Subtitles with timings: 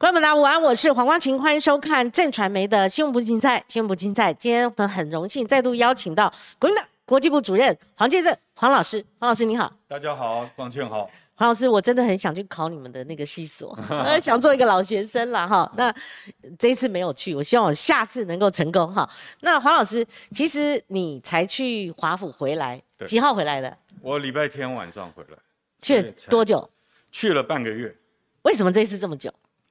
[0.00, 3.64] 观众朋友午安，我是黄光琴，欢迎收看正传媒的新闻不竞赛。
[3.66, 9.04] 新闻不竞赛，今天我们很荣幸再度邀请到国民党国际部主任黄建正黄老师。
[9.18, 11.10] 黄老师你好，大家好，光庆好。
[11.34, 13.76] 黄老师，我真的很想去考你们的那个系所，
[14.22, 15.68] 想做一个老学生了哈。
[15.76, 15.92] 那
[16.56, 19.08] 这一次没有去，我希望我下次能够成功哈。
[19.42, 23.76] 那黄老师，其实你才去华府回来，几号回来的？
[24.00, 25.36] 我礼拜天晚上回来。
[25.82, 26.70] 去了多久？
[27.10, 27.92] 去了半个月。
[28.42, 29.28] 为什么这次这么久？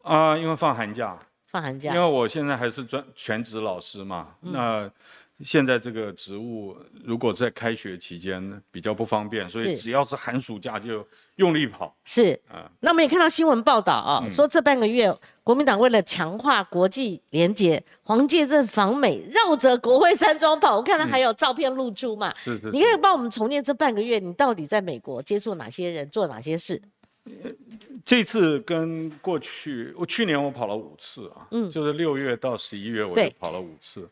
[0.08, 1.18] 啊，因为放寒假，
[1.50, 1.94] 放寒假。
[1.94, 4.90] 因为我现在还是专全职老师嘛，那
[5.44, 11.06] 现在这个职务如果在开学期间比较不方便，所以只要是寒暑假就
[11.36, 11.96] 用力跑。
[12.06, 22.34] 是啊，那我们也看到新闻报道啊，说这半个月国民党为了强化国际联结，黄介正访美绕着国会山庄跑，我看到还有照片露出嘛。
[22.36, 22.72] 是是。
[22.72, 26.82] 你可以帮我们重建这半个月，你到底在美国接触哪些人，做哪些事？
[28.06, 34.10] 这次跟过去，我去年我跑了五次啊，嗯，就是六月到十一月我就跑了五次。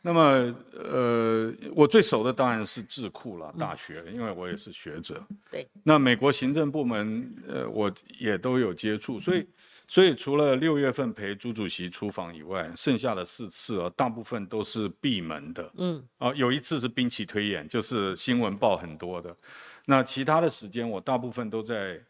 [0.00, 5.22] 那么，呃，我最熟的当然是智库了，大学，因为我也是学者。
[5.50, 5.66] 对。
[5.82, 9.46] 那美国行政部门，呃，我也都有接触，所以，
[9.86, 15.70] 所以除了六月份陪朱主席出访以外，剩下的四次啊，大部分都是闭门的。
[15.76, 16.02] 嗯。
[16.16, 19.36] 啊，有一次是兵棋推演，就是新闻报很多的。
[19.84, 22.00] 那其他的时间，我大部分都在。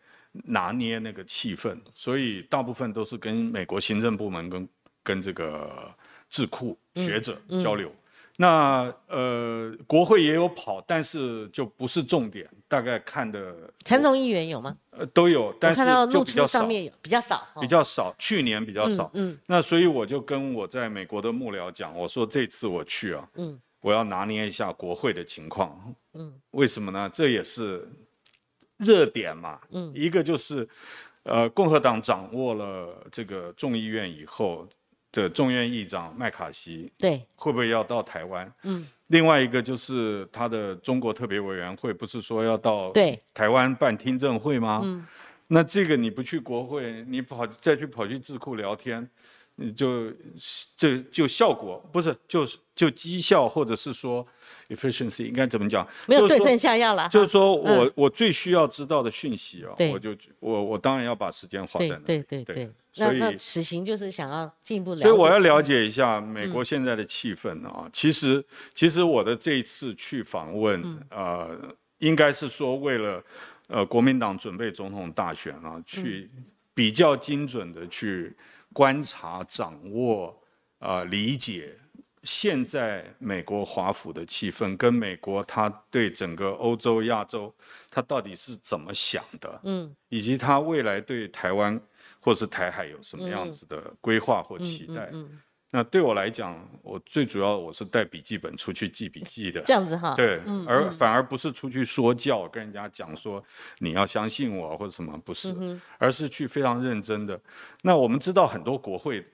[0.43, 4.69] 拿捏那个气氛，所以大部分都是跟美国行政部门跟
[5.03, 5.95] 跟这个
[6.29, 7.91] 智库学者交流。
[8.37, 13.55] 那呃，国会也有跑，但是就不是重点，大概看的。
[13.85, 14.77] 陈总议员有吗？
[14.91, 16.59] 呃，都有，但是就比较少。
[16.59, 18.13] 上面有比较少，比较少。
[18.19, 19.09] 去年比较少。
[19.15, 19.39] 嗯。
[19.47, 25.95] 那所以我就跟我在美国的幕僚讲，我说这次我去啊，嗯，我要拿捏一下国会的情况。
[26.15, 26.35] 嗯。
[26.51, 27.09] 为什么呢？
[27.15, 27.89] 这也是。
[28.79, 30.69] 热点嘛，嗯，一个就是，
[31.23, 34.67] 呃，共和党掌握了这个众议院以后
[35.13, 38.53] 的众院议长麦卡锡，对，会不会要到台湾？
[38.65, 44.81] 嗯，另外一个就是他的中国特别委员会不是说要到对台湾办听证会吗？
[44.83, 45.07] 嗯，
[45.47, 49.09] 那这个你不去国会，你跑再去跑去智库聊天。
[49.57, 50.13] 你就
[50.77, 54.27] 这就效果不是就是就绩效或者是说
[54.69, 55.87] efficiency 应该怎么讲？
[56.09, 57.09] 没有对症下药了。
[57.09, 61.99] 就是说我我最需要知道的讯息啊，我就我我当然要把时间花在那。
[61.99, 62.69] 对对对。
[62.97, 65.03] 那那此行就是想要进一步了解。
[65.03, 67.89] 所以我要了解一下美国现在的气氛啊。
[67.93, 68.45] 其实
[68.75, 71.57] 其实我的这一次去访问呃，
[71.99, 73.23] 应该是说为了
[73.69, 76.29] 呃国民党准备总统大选啊，去
[76.75, 78.37] 比较精准的去。
[78.75, 80.39] 观察、掌握、
[80.79, 81.75] 啊，理解
[82.25, 87.55] 现在美国华府的气氛，跟美国他对整个欧洲、亚洲，
[87.91, 89.61] 他到底是怎么想的？
[89.65, 91.81] 嗯，以及他未来对台湾
[92.21, 95.09] 或是台海有什么样子的规划或期待？
[95.13, 95.41] 嗯。
[95.77, 100.15] 那对我来讲，我最主要我是带笔记本出去记笔记的，这样子哈。
[100.15, 103.43] 对，而反而不是出去说教，跟人家讲说
[103.81, 105.53] 你要相信我或者什么，不是，
[105.99, 107.41] 而是去非常认真的。
[107.83, 109.27] 那我们知道很多国会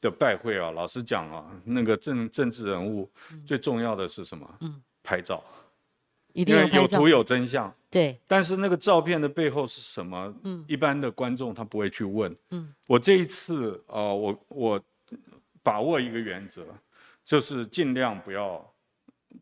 [0.00, 3.10] 的拜会啊，老实讲啊，那个政政治人物
[3.44, 4.48] 最重要的是什么？
[4.60, 5.42] 嗯，拍照，
[6.32, 7.74] 一定要有图有真相。
[7.90, 10.32] 对，但是那个照片的背后是什么？
[10.44, 12.32] 嗯，一般的观众他不会去问。
[12.52, 14.80] 嗯，我这一次啊，我我。
[15.68, 16.64] 把握一个原则，
[17.22, 18.42] 就是尽量不要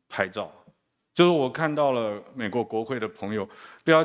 [0.09, 0.51] 拍照。
[1.15, 3.49] 就是我看到了美国国会的朋友，
[3.85, 4.05] 不要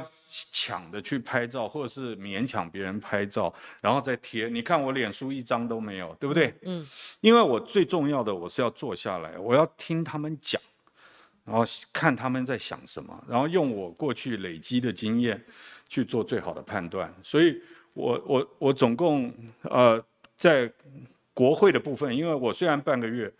[0.51, 4.47] 抢着去拍照，或者是勉强别人拍照，然后再贴。
[4.47, 6.53] 你看我脸书一张都没有，对不对？
[6.61, 6.85] 嗯。
[7.21, 10.61] 因为我最重要的，我是要坐下来，我要听他们讲，
[11.43, 15.43] 然后看他们在想什么，然后用我过去累积的经验
[15.89, 17.11] 去做最好的判断。
[17.23, 17.61] 所以，
[17.93, 19.33] 我我我总共
[19.63, 20.01] 呃
[20.37, 20.71] 在。
[21.41, 23.33] 国会的部分，因为我虽然半个月，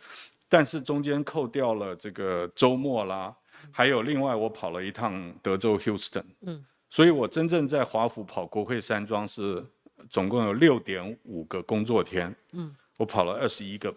[0.49, 3.31] 但是中间扣掉了这个周末啦，
[3.69, 9.63] 还有另外我跑了一趟德州 Houston，嗯，所以我真正在华府跑国会山庄是
[10.09, 13.93] 总共有六点五个工作天，嗯，我跑了二十一个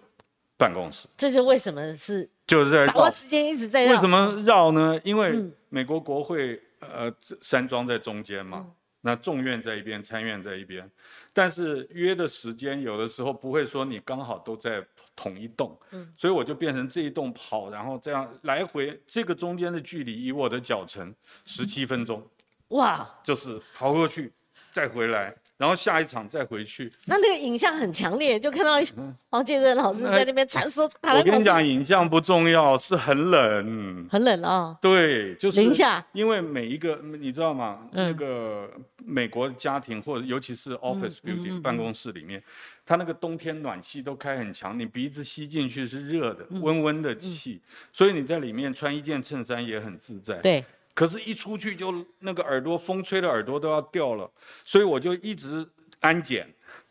[0.59, 1.09] 办公室。
[1.17, 2.29] 这是为什么是？
[2.47, 3.93] 就是在把握时间一直在绕。
[3.93, 5.01] 为什么绕呢？
[5.03, 8.67] 因为美国国会呃山庄在中间嘛。
[9.07, 10.91] 那众院在一边，参院在一边，
[11.31, 14.83] 但是约的时间有的时候不会说你刚好都在
[15.15, 21.15] 同一栋，嗯，所以我就变成这一栋跑，然后这样来回，这个中间的距离以我的脚程
[21.45, 22.27] 十七分钟，
[22.69, 24.33] 哇，就是跑过去，
[24.75, 26.91] 再回来，然后下一场再回去。
[27.07, 28.73] 那那个影像很强烈，就看到
[29.31, 34.09] 黄建仁老师在那边传说，我跟你讲，影像不重要，是很冷。
[34.11, 37.89] 很冷啊、对，就是零下因为每一个你知道吗？
[37.93, 38.69] 嗯那个
[39.07, 42.43] 美国家庭或者尤其是 office 嗯 building、办公室里面，
[42.85, 47.61] 它那个冬天暖气都开很强，你鼻子吸进去是热的，嗯温温的气，
[47.93, 50.39] 所以你在里面穿一件衬衫也很自在。
[50.39, 54.31] 对，可是，一出去就那个耳朵风吹的耳朵都要掉了，
[54.63, 55.69] 所以我就一直
[55.99, 56.49] 安检，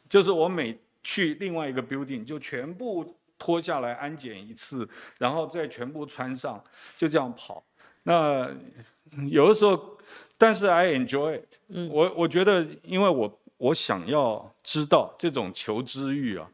[0.09, 6.61] 就是我每去另外一个 building 就全部脱下来安检一次，然后再全部穿上，
[6.97, 7.63] 就这样跑。
[8.03, 8.53] 那
[9.29, 9.97] 有的时候，
[10.38, 16.51] 但是 I enjoy it，、我我觉得，因为我我想要知道这种求知欲啊，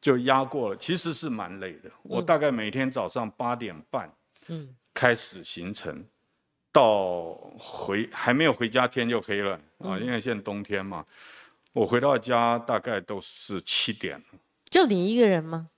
[0.00, 1.90] 就压过了，其实是蛮累的。
[2.02, 4.12] 我大概每天早上八点半，
[4.48, 4.74] 嗯。
[4.94, 6.04] 开始行程，
[6.78, 11.04] 到回还没有回家天就黑了啊，因为现在冬天嘛，
[11.72, 14.22] 我回到家大概都是七点。
[14.70, 15.68] 就你一个人吗？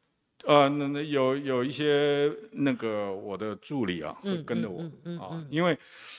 [0.44, 5.78] 呃，那那有有一些那个我的助理啊，会嗯跟着我嗯嗯嗯啊，因为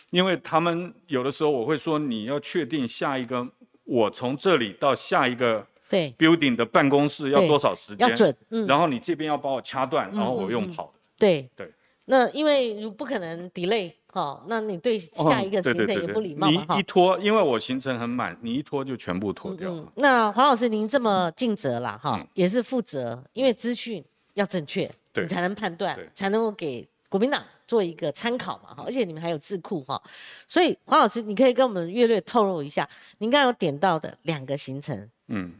[0.09, 3.47] 因为他们有的时候我会说你要确定下一个
[3.83, 10.99] 我从这里到下一个对，building 的办公室要多少时间，要准，嗯，然后你这边要把我掐断，然后我用跑的。
[11.19, 11.71] 对对。
[12.05, 16.83] 那因为如不可能 delay 哈，那你对下一个行程也不礼貌嘛哈你一。
[16.83, 19.79] 拖，因为我行程很满，你一拖就全部拖掉了。
[19.79, 24.03] 嗯，那黄老师您这么尽责啦哈嗯，也是负责，因为资讯
[24.33, 28.83] 要正确，对你才能判断，才能够给国民党做一个参考嘛哈。
[28.85, 30.01] 而且你们还有智库哈，
[30.47, 32.87] 所以黄老师，你可以跟我们略略透露一下，
[33.19, 35.53] 您刚刚有点到的两个行程，嗯，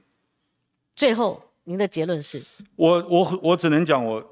[0.96, 2.42] 最后您的结论是，
[2.76, 4.24] 我我我只能讲我，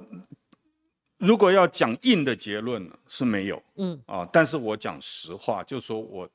[1.20, 3.62] 如果要讲硬的结论是没有。
[3.76, 6.28] 嗯，啊，但是我讲实话，就说我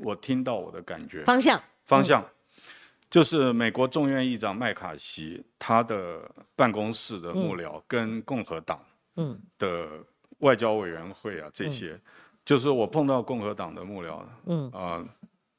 [0.00, 1.22] 我听到我的感觉。
[1.24, 2.24] 方向，方向，
[3.10, 8.80] 就是美国众院议长麦卡锡他的办公室的幕僚跟共和党
[9.16, 9.38] 嗯。
[9.58, 9.88] 的
[10.38, 12.00] 外交委员会啊这些，
[12.44, 15.04] 就是我碰到共和党的幕僚，嗯，啊、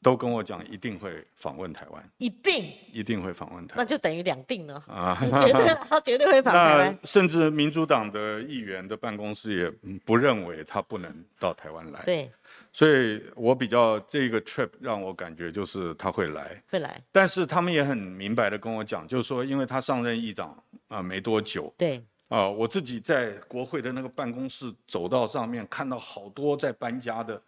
[0.01, 3.77] 都跟我讲一定会访问台湾，一定，一定会访问台湾。
[3.77, 5.17] 那就等于两定了，啊。
[5.19, 6.99] 绝对他 绝对会访台湾。
[7.03, 12.31] 甚至民主党的议员的办公室也嗯不认为他不能到台湾来，对，
[12.71, 20.57] 所以我比较这个 trip 让我感觉就是他会来，会来，但是他们也很明白的跟我讲，就是说因为他上任议长
[20.87, 21.73] 啊、没多久。
[21.77, 27.41] 对，啊、我自己在国会的那个办公室走道上面看到好多在搬家的。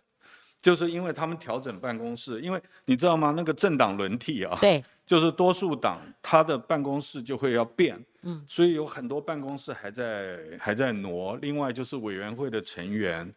[0.62, 3.34] 就是因为他们调整办公室，因为你知道吗？
[3.36, 11.36] 那个政党轮替啊，对， 就是多数党他的办公室就会要变，嗯，所以有很多办公室还在还在挪。
[11.38, 13.34] 另外就是委员会的成员，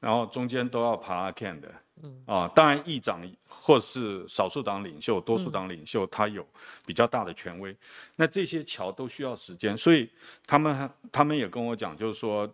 [0.00, 6.46] 然后中间都要爬拉 can 的，嗯啊，当然议长或是少数党领袖、多数党领袖他有
[6.84, 7.74] 比较大的权威，
[8.16, 10.06] 那这些桥都需要时间，所以
[10.46, 12.46] 他们他们也跟我讲，就是说。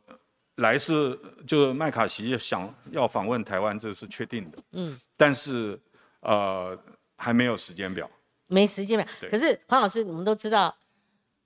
[0.56, 5.78] 来是就是麦卡锡想要访问台湾，这是确定的，嗯，但是
[6.20, 6.78] 呃
[7.16, 8.08] 还没有时间表。
[8.46, 9.06] 没时间表。
[9.20, 10.76] 对可是黄老师，我们都知道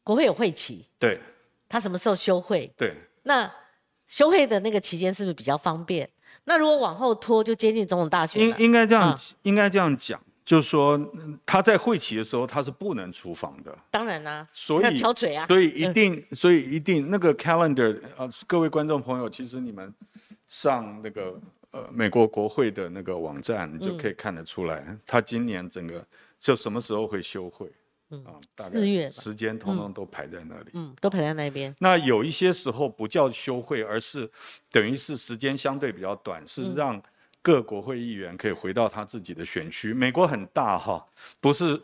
[0.03, 1.21] 国会有会期，对
[1.69, 2.73] 他什么时候休会？
[2.77, 3.49] 对，那
[4.09, 6.09] 休会的那个期间是不是比较方便？
[6.45, 8.57] 那如果往后拖，就接近总统大选应。
[8.59, 15.45] 应该这样、啊应该这样讲，就是说嗯他在会期的时候他是不能出访的，当然啦、所以要敲嘴啊。
[15.49, 19.93] 所以一定，所以一定那个 calendar 啊，各位观众朋友，其实你们
[20.47, 21.39] 上那个
[21.73, 26.07] 呃美国国会的那个网站，你就可以看得出来，他今年整个
[26.39, 27.69] 就什么时候会休会，
[28.11, 30.71] 嗯，大概四月时间通通都排在那里。
[30.75, 31.75] 嗯，都排在那边。
[31.81, 34.31] 那有一些时候不叫休会，而是
[34.71, 37.03] 等于是时间相对比较短，是让
[37.47, 39.95] 各国会议员可以回到他自己的选区。
[39.95, 41.07] 美国很大哈，
[41.41, 41.81] 不是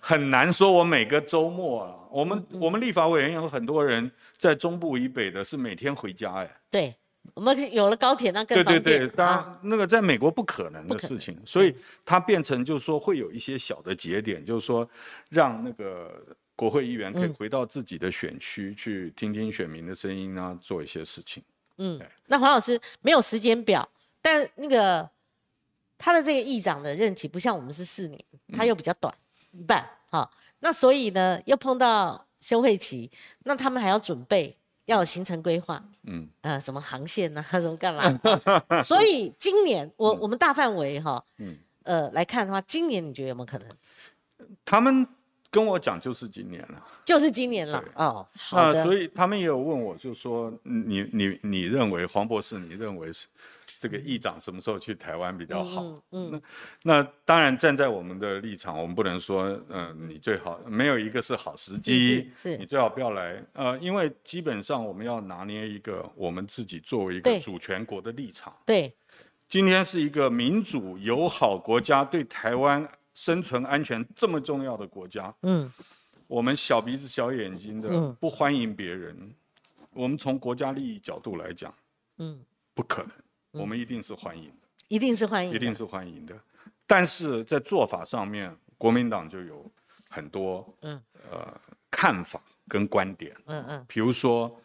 [0.00, 0.72] 很难说。
[0.72, 6.50] 我每个周末啊，我们我们立法委员有很多人在中部以北的，是每天回家哎。
[6.70, 6.96] 对，
[7.34, 8.82] 我们有了高铁，那更对方便。
[8.82, 11.76] 对对，当啊然那个在美国不可能的事情，所以
[12.06, 14.88] 它变成就是说会有一些小的节点，就是说
[15.28, 16.24] 让那个
[16.56, 21.42] 国会议员可以回到自己的选区去听听选民的声音啊，做一些事情。
[21.76, 23.86] 嗯，那黄老师没有时间表，
[24.22, 25.10] 但那个
[25.98, 29.12] 他的这个议长的任期不像我们是四年，他又比较短，
[29.50, 30.30] 一半哈。
[30.60, 33.10] 那所以呢，又碰到休会期，
[33.44, 38.20] 那他们还要准备，要有行程规划，嗯，呃，什么航线呐、什么干嘛？
[38.82, 43.68] 所以今年我我们大范围哈，嗯呃来看的话，今年你觉得有没有可能？
[44.64, 45.06] 他们
[45.50, 48.26] 跟我讲就是今年了，就是今年了哦。
[48.36, 53.26] 好那的，所以他们也有问我，就说你你你认为黄博士，你认为是
[53.82, 55.82] 这个议长什么时候去台湾比较好。
[56.12, 56.42] 嗯嗯。
[56.84, 68.56] 那当然，站在我们的立场，我们不能说，嗯、你最好没有一个是好时机，是你最好不要来，呃，因为基本上我们要拿捏一个我们自己作为一个主权国的立场。
[68.64, 68.94] 对，
[69.48, 75.68] 今天是一个民主友好国家，对台湾生存安全这么重要的国家，嗯。
[76.28, 78.16] 我们小鼻子小眼睛的嗯。
[78.18, 79.34] 不欢迎别人，
[79.90, 81.74] 我们从国家利益角度来讲，
[82.16, 82.40] 嗯，
[82.72, 83.10] 不可能，
[83.52, 84.68] 我们一定是欢迎的。
[84.88, 86.38] 一定是欢迎，一定是欢迎的。
[86.86, 89.70] 但是在做法上面，国民党就有
[90.08, 91.00] 很多嗯。
[91.30, 93.84] 呃看法跟观点，嗯嗯。
[93.86, 94.60] 比如说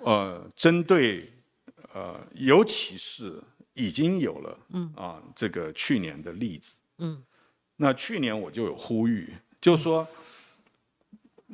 [0.00, 1.32] 呃针对
[1.92, 3.42] 呃尤其是
[3.74, 4.92] 已经有了嗯。
[4.96, 7.22] 啊这个去年的例子，嗯。
[7.76, 10.06] 那去年我就有呼吁，就是说。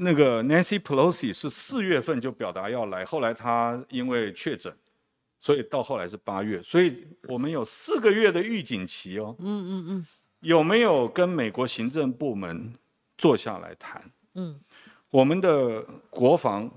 [0.02, 4.74] 那个 Nancy Pelosi 是四月份就表达要来，后来她因为确诊，
[5.40, 9.34] 所以到后来是八月，所以我们有四个月的预警期哦。
[9.38, 10.06] 嗯嗯嗯
[10.40, 12.72] 有没有跟美国行政部门
[13.18, 14.02] 坐下来谈？
[14.34, 14.60] 嗯
[15.10, 16.70] 我们的国防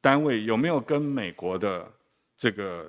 [0.00, 1.90] 单位有没有跟美国的
[2.36, 2.88] 这个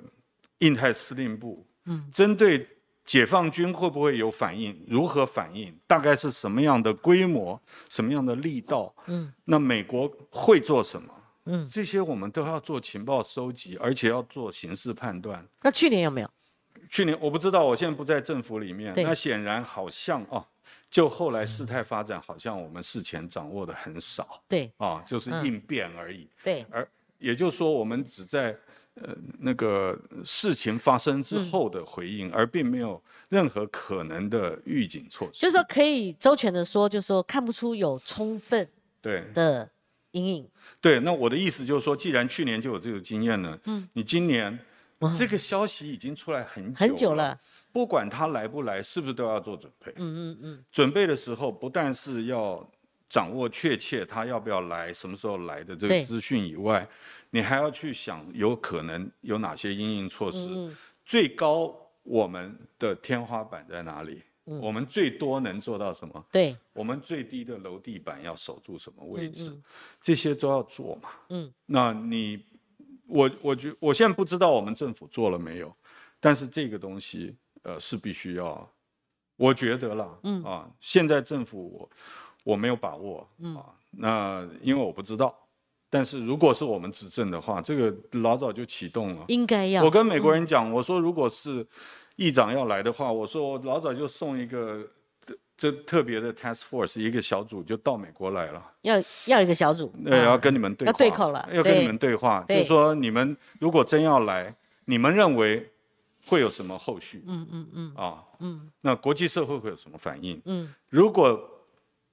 [0.58, 2.64] 印太司令部，嗯，针对
[3.04, 4.78] 解放军会不会有反应？
[4.86, 5.76] 如何反应？
[5.86, 7.60] 大概是什么样的规模？
[7.88, 8.94] 什么样的力道？
[9.06, 11.12] 嗯，那美国会做什么？
[11.48, 15.44] 嗯，这些我们都要做情报收集，而且要做形势判断。
[15.62, 16.30] 那去年有没有？
[16.90, 18.94] 去年我不知道，我现在不在政府里面。
[18.96, 20.46] 那显然好像哦，
[20.90, 26.28] 就后来事态发展，好像我们事前掌握的很少对啊，就是嗯应变而已。
[26.42, 26.88] 对，而
[27.18, 28.56] 也就是说，我们只在
[28.94, 35.40] 呃那个事情发生之后的回应，而并没有任何可能的预警措施。
[35.40, 38.66] 就是说可以周全的说，就是说看不出有充分
[39.02, 39.68] 对的
[40.12, 40.48] 阴影。
[40.80, 44.58] 对，那我的意思就是说，既然去年就有这个经验了，嗯，你今年
[45.16, 47.38] 这个消息已经出来很久很久了，
[47.72, 49.92] 不管他来不来，是不是都要做准备？
[49.96, 52.68] 嗯嗯嗯，准备的时候，不但是要
[53.08, 56.88] 掌握确切他要不要来、什么时候来的这个资讯以外，
[57.30, 60.48] 你还要去想有可能有哪些应应措施。
[60.50, 64.22] 嗯最高我们的天花板在哪里？
[64.48, 66.24] 嗯我们最多能做到什么？
[66.32, 69.50] 对，我们最低的楼地板要守住什么位置？
[69.50, 69.62] 嗯
[70.02, 71.10] 这些都要做嘛。
[71.28, 72.42] 嗯，那你，
[73.06, 75.74] 我我觉我现在不知道我们政府做了没有，
[76.18, 78.70] 但是这个东西呃是必须要，
[79.36, 81.90] 我觉得啦，嗯啊，现在政府我
[82.44, 85.34] 我没有把握，嗯啊，那因为我不知道，
[85.90, 89.24] 但是如果是我们执政的话，这个老早就启动了。
[89.28, 89.84] 应该要。
[89.84, 91.66] 我跟美国人讲，我说如果是
[92.18, 94.84] 议长要来的话，我说我老早就送一个
[95.24, 98.96] 这这特别的 task force 一个小组就到美国来了，要
[99.26, 100.24] 要一个小组，呃，啊。
[100.24, 104.52] 要跟你们对话，要对口了要跟你们对话，就是说你们如果真要来，
[104.86, 105.70] 你们认为
[106.26, 107.22] 会有什么后续？
[107.24, 107.94] 嗯嗯嗯。
[107.94, 108.68] 啊，嗯。
[108.80, 110.42] 那国际社会会有什么反应？
[110.44, 110.74] 嗯。
[110.88, 111.40] 如果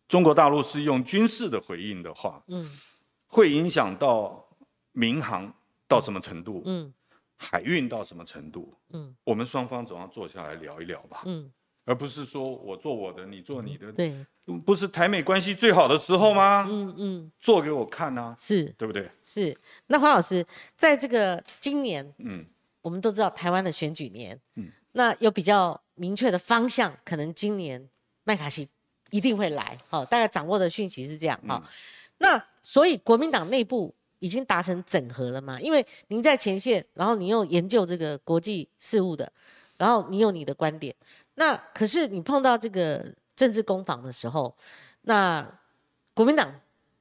[0.07, 2.69] 中国大陆是用军事的回应的话，嗯。
[3.27, 4.47] 会影响到
[4.91, 5.51] 民航
[5.87, 6.61] 到什么程度？
[6.65, 6.93] 嗯
[7.37, 8.73] 海运到什么程度？
[8.91, 11.51] 嗯我们双方总要坐下来聊一聊吧，嗯，
[11.85, 14.25] 而不是说我做我的，你做你的，对，
[14.65, 16.65] 不是台美关系最好的时候吗？
[16.69, 19.09] 嗯嗯做给我看呐、是对不对？
[19.21, 19.57] 是。
[19.87, 22.45] 那黄老师，在这个今年，嗯，
[22.81, 27.89] 我们都知道台湾的选举年，嗯那有比较明确的方向，可能今年
[28.23, 28.67] 麦卡锡
[29.11, 31.61] 一定会来，好、大概掌握的讯息是这样，好、
[32.19, 33.93] 那所以国民党内部
[34.25, 35.59] 已经达成整合了吗？
[35.61, 39.31] 因为您在前线，然后你又研究这个国际事务的，
[39.77, 40.95] 然后你有你的观点，
[41.35, 43.05] 那可是你碰到这个
[43.35, 44.51] 政治攻防的时候，
[45.03, 45.47] 那
[46.15, 46.51] 国民党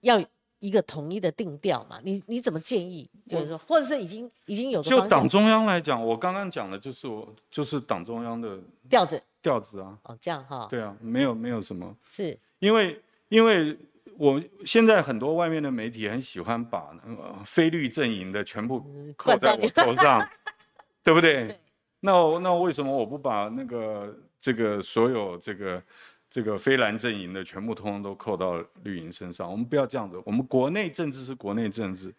[0.03, 0.23] 要
[0.59, 1.99] 一个统一的定调嘛？
[2.03, 3.09] 你你怎么建议？
[3.27, 8.59] 就是说，或者是已经已经有个就党中央来讲，我刚刚讲的就是我就是党中央的
[8.91, 9.23] 调子。
[9.41, 12.39] 调子啊，哦，这样哈，对啊，没有没有什么，是。
[12.61, 13.77] 因为因为
[14.19, 18.85] 我现在很多外面的媒体很喜欢把那个非绿阵营的全部
[19.17, 20.27] 扣在我头上，
[21.03, 21.59] 对不对？
[22.01, 25.83] 那我那为什么我不把那个这个所有这个
[26.29, 29.51] 这个非蓝阵营的全部通通都扣到绿营身上？
[29.51, 32.15] 我们不要这样子，我们国内政治是国内政治，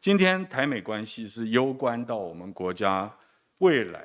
[0.00, 3.10] 今天台美关系是攸关到我们国家
[3.58, 4.04] 未来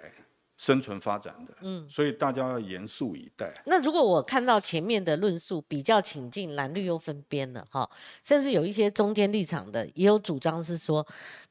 [0.64, 3.54] 生存发展的，嗯，所以大家要严肃以待。
[3.66, 7.90] 那如果我看到前面的论述比较请进蓝绿又分边了哈，
[8.24, 11.06] 甚至有一些中间立场的也有主张是说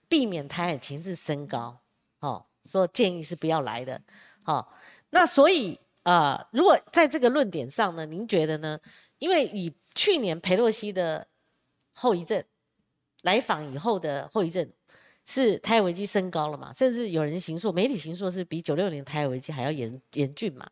[0.09, 1.78] 避免台海情势升高，
[2.21, 4.00] 哦，说建议是不要来的，
[4.47, 4.66] 哦、
[5.11, 8.78] 那所以呃，如果在这个论点上呢，您觉得呢？
[9.19, 11.28] 因为以去年佩洛西的
[11.92, 12.42] 后遗症
[13.21, 14.66] 来访以后的后遗症，
[15.25, 20.67] 是台海危机升高了嘛，甚至有人行说，媒体行说是比九六年台海危机还要严严峻嘛。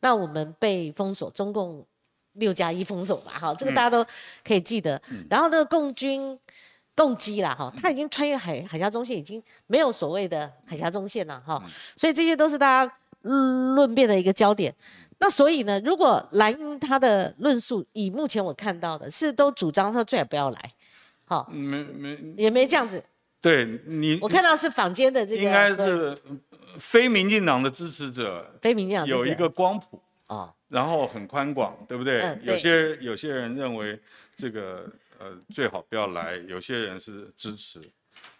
[0.00, 1.86] 那我们被封锁，中共
[2.32, 4.04] 六加一封锁嘛，哈，这个大家都
[4.44, 5.00] 可以记得。
[5.30, 6.38] 然后那个共军
[6.94, 11.62] 共机啦，哈，他已经穿越海海峡中线，已经没有所谓的海峡中线了，哈。
[11.96, 14.74] 所以这些都是大家论辩的一个焦点。
[15.18, 20.72] 那所以呢，如果蓝英他的论述，以目前我看到的是都主张他最好不要来，
[21.24, 23.02] 好，没没也没这样子。
[23.44, 26.16] 对你，我看到是坊间的这个，应该是
[26.78, 32.38] 非民进党的支持者，非民进党有一个光谱啊，然后很宽广，对不对？
[32.42, 34.00] 有些有些人认为
[34.34, 37.78] 这个呃最好不要来，有些人是支持。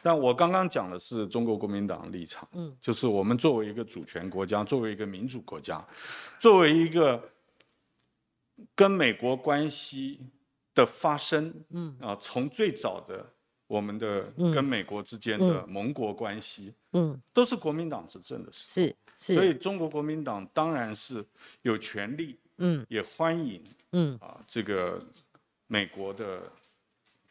[0.00, 5.86] 但我刚刚讲的是中国国民党立场，嗯，就是我们作为一个主权国家，作为一个民主国家，
[6.38, 7.22] 作为一个
[8.74, 10.18] 跟美国关系
[10.74, 13.33] 的发生，嗯啊，从最早的。
[13.74, 14.22] 我们的
[14.54, 21.26] 跟美国之间的盟国关系，嗯，都是国民党执政的事，是是，所以中国国民党当然是
[21.62, 24.16] 有权利，嗯，也欢迎，嗯。
[24.20, 25.04] 啊，这个
[25.66, 26.42] 美国的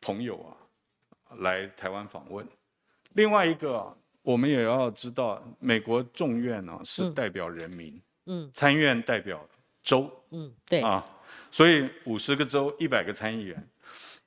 [0.02, 0.52] 朋友啊
[1.38, 2.46] 来台湾访问。
[3.14, 9.48] 另外一个，我们也要知道，美国众院呢是代表人民，嗯，参院代表
[9.82, 10.82] 州，嗯，对。
[10.82, 11.08] 啊，
[11.50, 13.66] 所以五十个州，一百个参议员。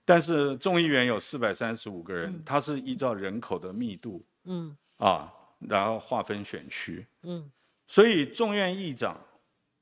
[0.09, 7.51] 但是众议员有四百三十五个人，他是依照人口的密度，嗯，啊，然后划分选区，嗯，
[7.89, 9.21] 所以众院议长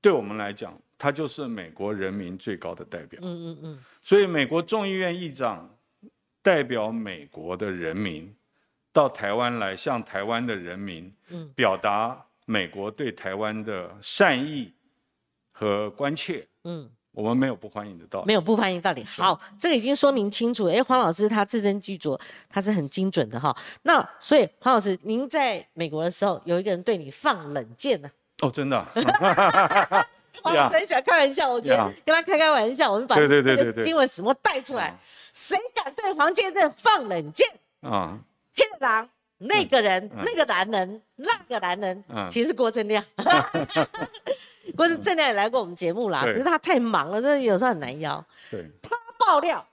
[0.01, 5.77] 对我们来讲，他就是美国人民最高的代表，嗯嗯嗯，所以美国众议院议长
[6.41, 8.35] 代表美国的人民
[8.95, 14.73] 到台湾来，向台湾的人民，嗯，表达美国对台湾的善意
[15.53, 16.91] 和关切，嗯。
[17.15, 19.05] 我们没有不欢迎的道理，没有不欢迎道理。
[19.05, 20.67] 好，这个已经说明清楚。
[20.67, 23.57] 哎，黄老师他字斟句酌，他是很精准的哈。
[23.83, 28.11] 那所以黄老师，您在美国的时候，有一个人对你放冷箭呢？
[28.43, 28.85] 哦，真的。
[30.43, 34.95] 黄老师很喜欢开玩笑，我觉得跟他开开玩笑，我们把那个新闻什么带出来。
[35.33, 37.47] 谁敢对黄建正放冷箭？
[37.81, 38.19] 啊，
[38.57, 39.09] 黑狼。
[39.39, 43.05] 那个人，那个男人，那个男人，其实是郭正亮。
[44.77, 48.25] 郭正亮也来过我们节目啦，只是他太忙了，真的有时候很难邀。
[48.51, 49.65] 对，他爆料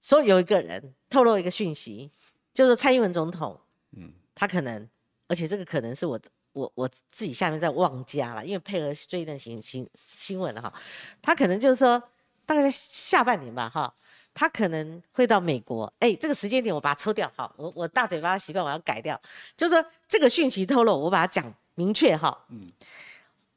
[0.00, 2.10] 说有一个人透露一个讯息，
[2.54, 3.60] 就是蔡英文总统，
[3.96, 4.88] 嗯，他可能，
[5.28, 6.18] 而且这个可能是我
[6.52, 10.72] 我我自己下面在妄加了，因为配合最近的新新新闻了哈，
[11.20, 12.02] 他可能就是说
[12.46, 13.92] 大概在下半年吧哈。
[14.34, 19.20] 他可能会到美国，哎，这个时间点我把它抽掉，好，我我大嘴巴的习惯我要改掉，
[19.56, 22.46] 就是说这个讯息透露，我把它讲明确哈。
[22.48, 22.66] 嗯，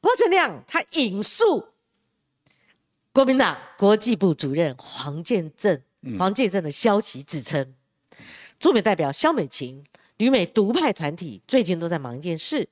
[0.02, 1.66] 郭正亮他引述
[3.10, 5.80] 国民党国际部主任黄建正，
[6.18, 7.74] 黄建正的消息指称，
[8.60, 9.82] 驻美代表肖美琴、
[10.18, 12.68] 旅美独派团体最近都在忙一件事，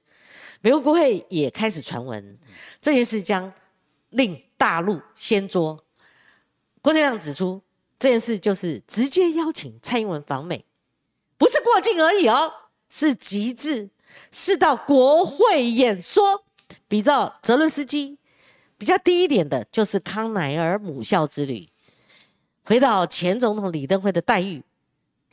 [0.60, 2.38] 美国国会也开始传闻，
[2.82, 3.50] 这件事将
[4.10, 5.82] 令大陆掀桌。
[6.82, 7.62] 郭正亮指出。
[8.04, 10.66] 这件事就是直接邀请蔡英文访美，
[11.38, 12.52] 不是过境而已哦，
[12.90, 13.88] 是极致，
[14.30, 16.44] 是到国会演说。
[16.86, 18.18] 比照泽伦斯基，
[18.76, 21.66] 比较低一点的就是康乃尔母校之旅。
[22.64, 24.62] 回到前总统李登辉的待遇，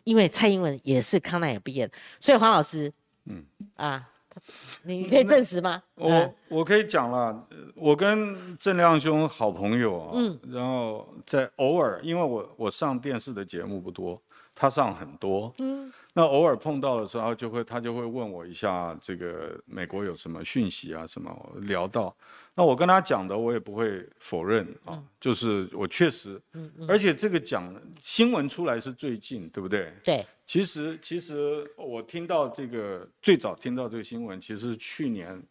[0.06, 2.94] 因为蔡英文也是康奈尔毕业，所以黄老师，
[3.26, 3.44] 嗯
[3.76, 4.08] 啊。
[4.84, 5.82] 你可以证实吗？
[5.96, 14.22] 我我可以讲了，我跟郑亮兄好朋友啊，嗯，然后在偶尔，因为我我上电视的节目不多，
[14.56, 21.06] 他上很多，嗯，那偶尔碰到的时候，就会他就会问我一下，这个美国有什么讯息啊？
[21.06, 22.14] 什么聊到，
[22.56, 29.94] 那我跟他讲的，我也不会否认啊，就是我确实，嗯嗯，而且这个讲新闻出来是最近，对不对？
[30.04, 30.26] 对。
[30.52, 35.42] 其实，其实我听到这个最早听到这个新闻，其实去年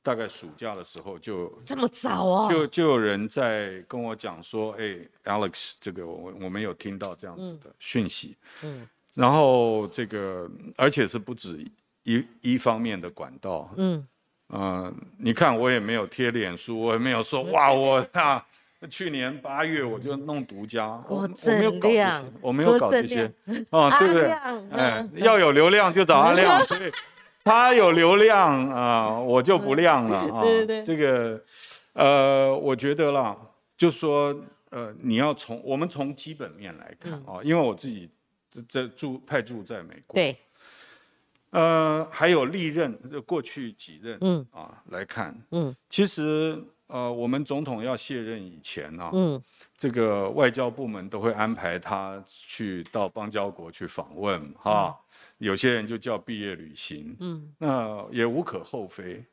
[0.00, 11.68] 大概暑假的时候就这么早啊，就就有人在跟我讲说，哎，Alex，这个我我们有听到这样子的讯息，嗯，然后这个而且是不止
[12.04, 14.06] 一一方面的管道，嗯，
[14.46, 18.46] 呃，你看我也没有贴脸书，我也没有说哇，我啊。
[18.86, 23.24] 去年八月我就弄独家，我我没有搞这些，我没有搞这些，
[23.70, 24.30] 啊，对不对？
[24.70, 26.90] 哎，要有流量就找阿亮， 所以
[27.42, 30.42] 他有流量啊，我就不亮了 啊。
[30.42, 31.42] 对对对，这个，
[31.94, 33.36] 呃，我觉得啦，
[33.76, 34.32] 就说，
[34.70, 38.08] 呃，你要从我们从基本面来看啊，因为我自己
[38.68, 40.36] 这住派驻在美国，对，
[41.50, 46.62] 呃，还有历任过去几任，嗯啊来看，嗯，其实。
[46.88, 49.42] 呃，我们总统要卸任以前呢、嗯，
[49.76, 54.98] 这个外交部门都会安排他去到邦交国去访问哈，
[55.38, 59.24] 有些人就叫毕业旅行，嗯，那也无可厚非。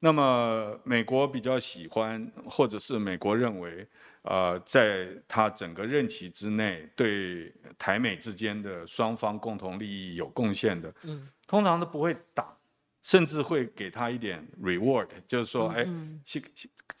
[0.00, 3.86] 那么美国比较喜欢，或者是美国认为，
[4.22, 12.54] 呃，在他整个任期之内，对台美之间的双方共同利益有贡献的，嗯，通常都不会打，
[13.02, 15.86] 甚至会给他一点 reward，就是说，哎，
[16.22, 16.42] 谢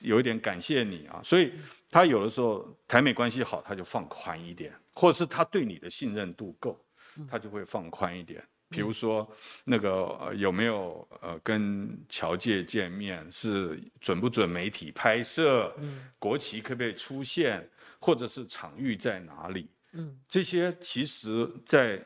[0.00, 1.20] 有一点感谢你啊。
[1.22, 1.52] 所以
[1.90, 6.84] 他有的时候台美关系好，他就放宽一点，或者是他对你的信任度够，
[7.28, 8.42] 他就会放宽一点。
[8.70, 9.30] 比如说，
[9.62, 15.72] 那个、呃、有没有呃跟侨界见面，是准不准媒体拍摄，
[16.18, 17.70] 国旗可不可以出现，
[18.00, 19.70] 或者是场域在哪里？
[19.92, 22.04] 嗯，这些其实在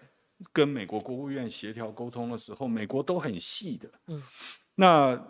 [0.52, 3.90] 跟美国国务院协调沟通的时候，美国都很细的。
[4.08, 4.22] 嗯，
[4.78, 5.20] 那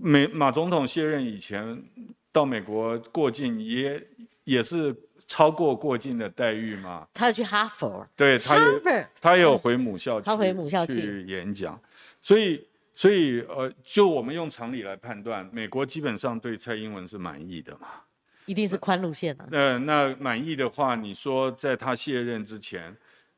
[0.00, 1.82] 美马总统卸任以前
[2.30, 4.02] 到美国过境也
[4.44, 4.94] 也是。
[5.28, 7.06] 超过过境的待遇吗？
[7.14, 8.82] 他要去哈佛，对他有
[9.18, 11.80] 他也有回母校去，他回母校去去演讲，
[12.20, 17.88] 所以所以呃，就我们用常理来判断，美国基本上对蔡英文是满意的嘛。
[18.44, 19.46] 一定是宽路线啊。
[19.52, 22.94] 呃，那满意的话，你说在他卸任之前，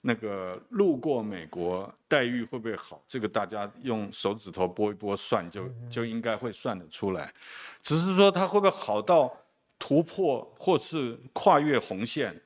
[0.07, 3.03] 那个路过美国待遇会不会好？
[3.09, 7.33] 这个大家用手指头拨一拨算就就应该会算得出来，
[7.81, 9.35] 只是说他会不会好到？
[9.77, 12.40] 突破或是跨越红线，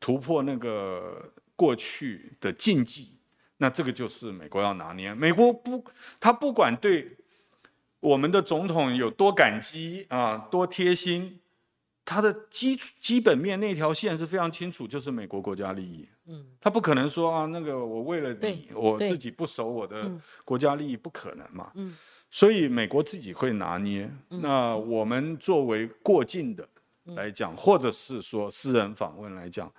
[0.00, 3.12] 突破那个过去的禁忌，
[3.56, 5.14] 那这个就是美国要拿捏。
[5.14, 5.82] 美国不，
[6.20, 7.16] 他不管对
[8.00, 11.40] 我们的总统有多感激啊，多贴心，
[12.08, 16.08] 他的基础基本面那条线是非常清楚，就是美国国家利益。
[16.24, 20.10] 嗯，他不可能说啊，那个我为了你，我自己不守我的
[20.42, 21.70] 国家利益，不可能嘛。
[21.74, 21.94] 嗯。
[22.30, 24.10] 所以美国自己会拿捏。
[24.28, 26.66] 那我们作为过境的
[27.14, 29.70] 来讲，或者是说私人访问来讲，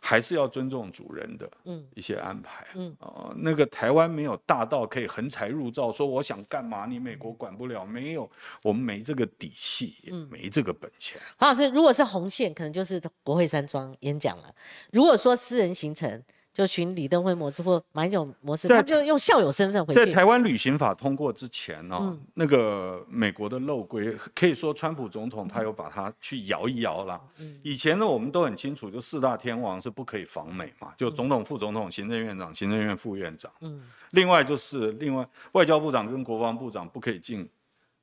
[0.00, 1.50] 还是要尊重主人的
[1.94, 2.66] 一些安排。
[2.74, 7.84] 嗯，哦，那个台湾没有大到可以横财入灶，说我想干嘛，你美国管不了。
[7.84, 8.30] 没有，
[8.62, 9.94] 我们没这个底气，
[10.30, 11.20] 没这个本钱。
[11.36, 14.54] 黄老师，如果是红线，可能就是国会山庄演讲了。
[14.90, 20.04] 如果说私人行程，就循李登辉模式或马英九模式，他就用校友身份回去。
[20.04, 27.20] 在台湾旅行法通过之前呢、哦，那个美国的漏规，可以说川普总统他有把它去摇一摇啦。
[27.62, 33.50] 以前呢，我们都很清楚，就四大天王是不可以访美嘛，就总统、副总统、行政院长、行政院副院长。
[33.60, 33.82] 嗯。
[34.10, 37.48] 另外就是另外外交部长跟国防部长不可以进，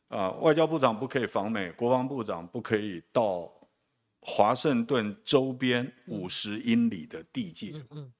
[0.07, 3.51] 啊、呃，外交部长不可以访美，国防部长不可以到
[4.21, 7.73] 华盛顿周边五十英里的地界。
[7.75, 8.11] 嗯嗯。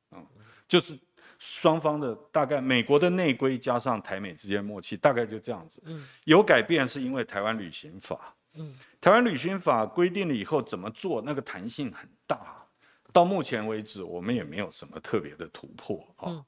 [0.68, 0.98] 就是
[1.40, 5.82] 双方的大概，美国的内规加上台美之间默契，大概就这样子。
[5.86, 8.36] 嗯，有改变是因为台湾旅行法。
[8.56, 12.66] 嗯，台湾旅行法规定了以后怎么做，那个弹性很大。
[13.14, 16.26] 到目前为止，我们也没有什么特别的突破啊。
[16.32, 16.46] 嗯、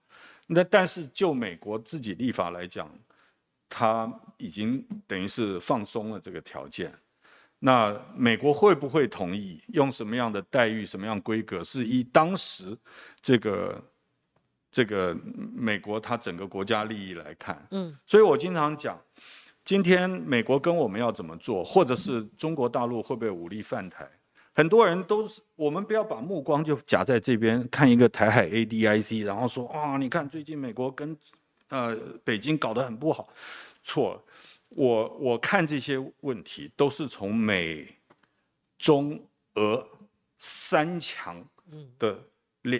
[0.47, 2.91] 那但是就美国自己立法来讲，
[3.69, 6.91] 他已经等于是放松了这个条件。
[7.59, 12.77] 那美国会不会同意用什么样的待遇、什么样规格，是以当时
[13.21, 13.83] 这个
[14.71, 15.15] 这个
[15.53, 17.67] 美国它整个国家利益来看？
[17.71, 18.99] 嗯，所以我经常讲，
[19.65, 24.09] 今天美国跟我们要怎么做，或者是中国大陆会不会武力犯台？
[24.53, 31.17] 很多人都是，我们不要把目光就夹在这边看一个台海 ADIC，然后说啊，你看最近美国跟
[31.69, 33.29] 呃北京搞得很不好，
[33.81, 34.23] 错了。
[34.69, 37.87] 我我看这些问题都是从美、
[38.77, 39.19] 中、
[39.55, 39.87] 俄
[40.37, 41.43] 三强
[41.97, 42.19] 的
[42.63, 42.79] 六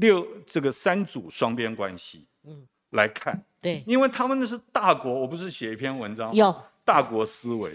[0.00, 2.26] 六这个三组双边关系
[2.90, 6.54] 来看，对，因为他们那是大国，我不是写一篇文章，有。
[6.84, 7.74] 大国思维，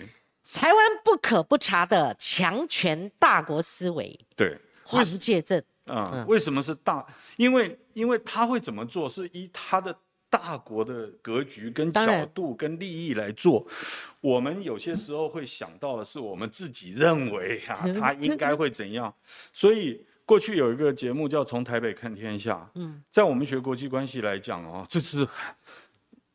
[0.54, 7.06] 台湾不可不察的强权大国思维，对，黄介正，嗯，为什么是大？
[7.38, 9.96] 因为因为他会怎么做，是依他的。
[10.34, 13.64] 大国的格局跟角度跟利益来做，
[14.20, 19.14] 我们有些时候会想到的是我们自己认为啊，他应该会怎样。
[19.54, 25.28] 所以过去有一个节目叫《从台北看天下》，嗯，在我们学国际关系来讲哦，这是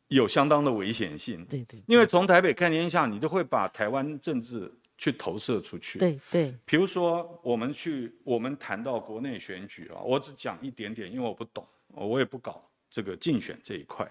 [0.09, 1.43] 有相当的危险性。
[1.45, 5.99] 对对，因为从台北看天下，你都会把台湾政治去投射出去。
[5.99, 12.63] 对对，比如说我们去，我们谈到国内选举啊，我只讲一点点，因为我不懂，我也不搞。
[12.91, 14.03] 这个竞选这一块，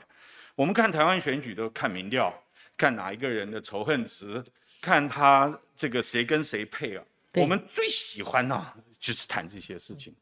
[0.54, 2.32] 我们看台湾选举都看民调，
[2.76, 4.40] 看哪一个人的仇恨值，
[4.80, 7.02] 看他这个谁跟谁配啊。
[7.34, 10.14] 我们最喜歡啊，就是谈这些事情。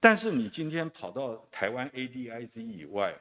[0.00, 3.14] 但是你今天跑到台湾 ADIZ 以外，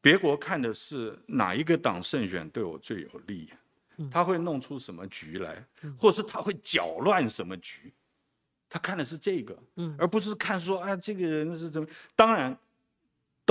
[0.00, 3.52] 别国看的是哪一个党胜选对我最有利，
[4.10, 5.64] 他会弄出什么局来，
[5.98, 7.92] 或是他会搅乱什么局，
[8.68, 9.56] 他看的是这个，
[9.98, 11.86] 而不是看说啊这个人是怎么。
[12.16, 12.56] 当然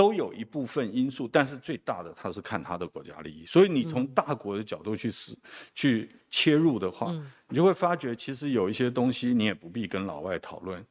[0.00, 3.44] 都有一部分因素，但是最大的他是看他的国家利益。
[3.44, 5.36] 所以你从大国的角度去死
[5.74, 7.12] 去切入的话，
[7.48, 10.82] 你就会发觉其实有一些东西你也不必跟老外讨论。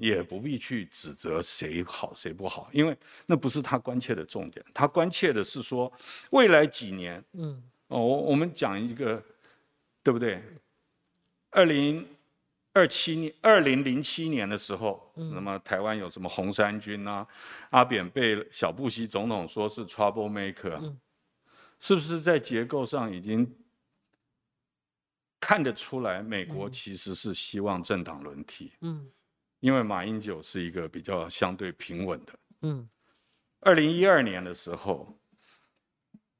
[0.00, 4.64] 也不必去指责谁好谁不好，因为那不是他关切的重点。
[4.74, 5.92] 他关切的是说，
[6.30, 9.22] 未来几年，嗯，哦，我们讲一个，
[10.02, 10.42] 对不对？
[11.50, 12.04] 二零
[12.78, 17.26] 二七年、二零零七年的时候，那么台湾有什么红三军啊？
[17.70, 20.96] 阿扁被小布希总统说是 trouble maker，
[21.80, 23.52] 是不是在结构上已经
[25.40, 28.72] 看得出来，美国其实是希望政党轮替？
[28.82, 29.10] 嗯。
[29.58, 32.32] 因为马英九是一个比较相对平稳的。
[32.62, 32.88] 嗯，
[33.58, 35.18] 二零一二年的时候，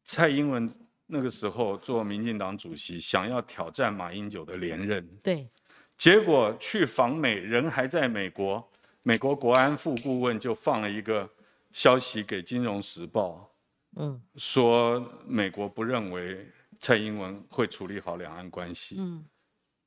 [0.05, 0.73] 蔡英文
[1.07, 5.05] 那个时候做民进党主席，想要挑战马英九的连任。
[5.17, 5.51] 对。
[5.99, 8.67] 结果去访美，人还在美国，
[9.03, 11.29] 美国国安副顾问就放了一个
[11.73, 13.53] 消息给《金融时报》，
[14.01, 16.47] 嗯，说美国不认为
[16.79, 18.95] 蔡英文会处理好两岸关系。
[18.99, 19.25] 嗯。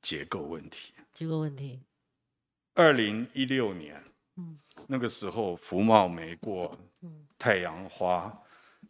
[0.02, 0.92] 结构问题。
[1.14, 1.80] 结构问题。
[2.74, 4.02] 二零一六年，
[4.36, 8.36] 嗯，那个时候福茂没过，嗯，太阳花，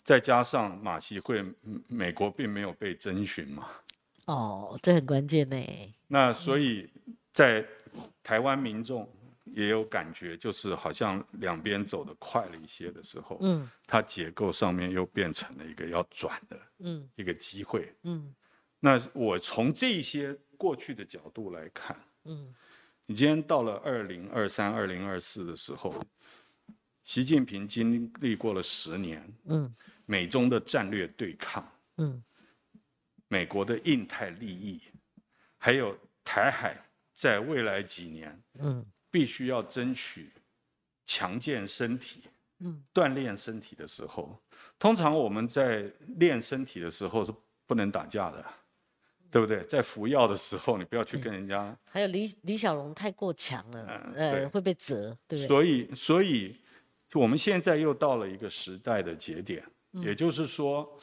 [0.02, 1.44] 再加上马习会，
[1.87, 3.68] 美国并没有被征询嘛。
[4.24, 5.56] 哦，这很关键呢。
[6.12, 6.87] 那所以
[7.33, 7.66] 在
[8.22, 9.11] 台湾民众
[9.46, 18.35] 也有感觉，就是好像两边走得快了一些的时候，嗯，它结构上面又变成了一个要转的，嗯，一个机会，嗯。
[18.79, 22.55] 那我从这些过去的角度来看，嗯。
[23.07, 25.94] 你今天到了二零二三、二零二四的时候，
[27.05, 32.22] 习近平经历过了十年，嗯，美中的战略对抗，嗯，
[33.29, 34.83] 美国的印太利益，
[35.64, 36.77] 还有台海
[37.14, 40.33] 在未来几年，嗯，必须要争取
[41.07, 42.25] 强健身体，
[42.59, 44.37] 嗯，锻炼身体的时候，
[44.77, 47.33] 通常我们在练身体的时候是
[47.64, 48.44] 不能打架的。
[49.31, 49.64] 对不对？
[49.64, 51.75] 在服药的时候，你不要去跟人家。
[51.87, 55.46] 还有李李小龙太过强了，呃，会被折，对不对？
[55.46, 56.55] 所以，所以
[57.14, 61.01] 我们现在又到了一个时代的节点，也就是说，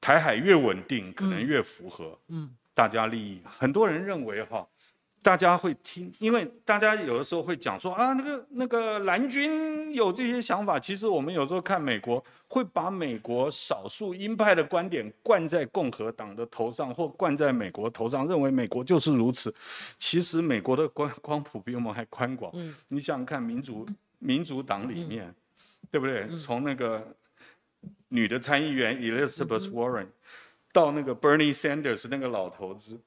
[0.00, 3.40] 台海越稳定，可能越符合嗯大家利益。
[3.44, 4.66] 很多人认为哈。
[5.22, 10.80] 大家会听，因为大家有的时候会讲说啊，那个那个蓝军有这些想法。
[10.80, 19.54] 其实我们有时候看美国，会把美国少数鹰派的观点灌在共和党的头上，或灌在美国头上，认为美国就是如此。
[19.98, 22.50] 其实美国的光光谱比我们还宽广。
[22.54, 23.86] 嗯，你想想看，民主
[24.18, 25.34] 民主党里面，
[25.90, 26.34] 对不对？
[26.34, 27.06] 从那个
[28.08, 30.06] 女的参议员 Elizabeth Warren，
[30.72, 33.00] 到那个 Bernie Sanders 那个老头子。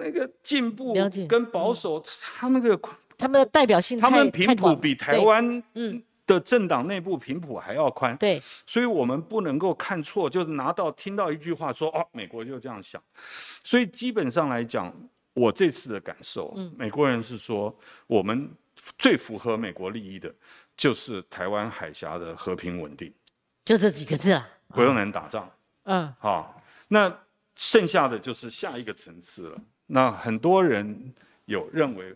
[0.00, 0.94] 那个进步
[1.28, 2.80] 跟保守，他那个
[3.16, 5.60] 他们的代表性，他们频谱比台湾
[6.24, 8.16] 的政党内部频谱还要宽。
[8.16, 13.02] 对，所以我们不能够看错，就是拿到听到一句话说哦，美国就这样想。
[13.64, 14.94] 所以基本上来讲，
[15.34, 18.48] 我这次的感受，嗯美国人是说我们
[18.98, 20.32] 最符合美国利益的，
[20.76, 23.12] 就是台湾海峡的和平稳定，
[23.64, 25.50] 就这几个字啊，不用人打仗。
[25.84, 26.57] 嗯，好，
[26.88, 27.24] 那
[27.54, 29.60] 剩下的就是下一个层次了。
[29.86, 32.14] 那很多人有认为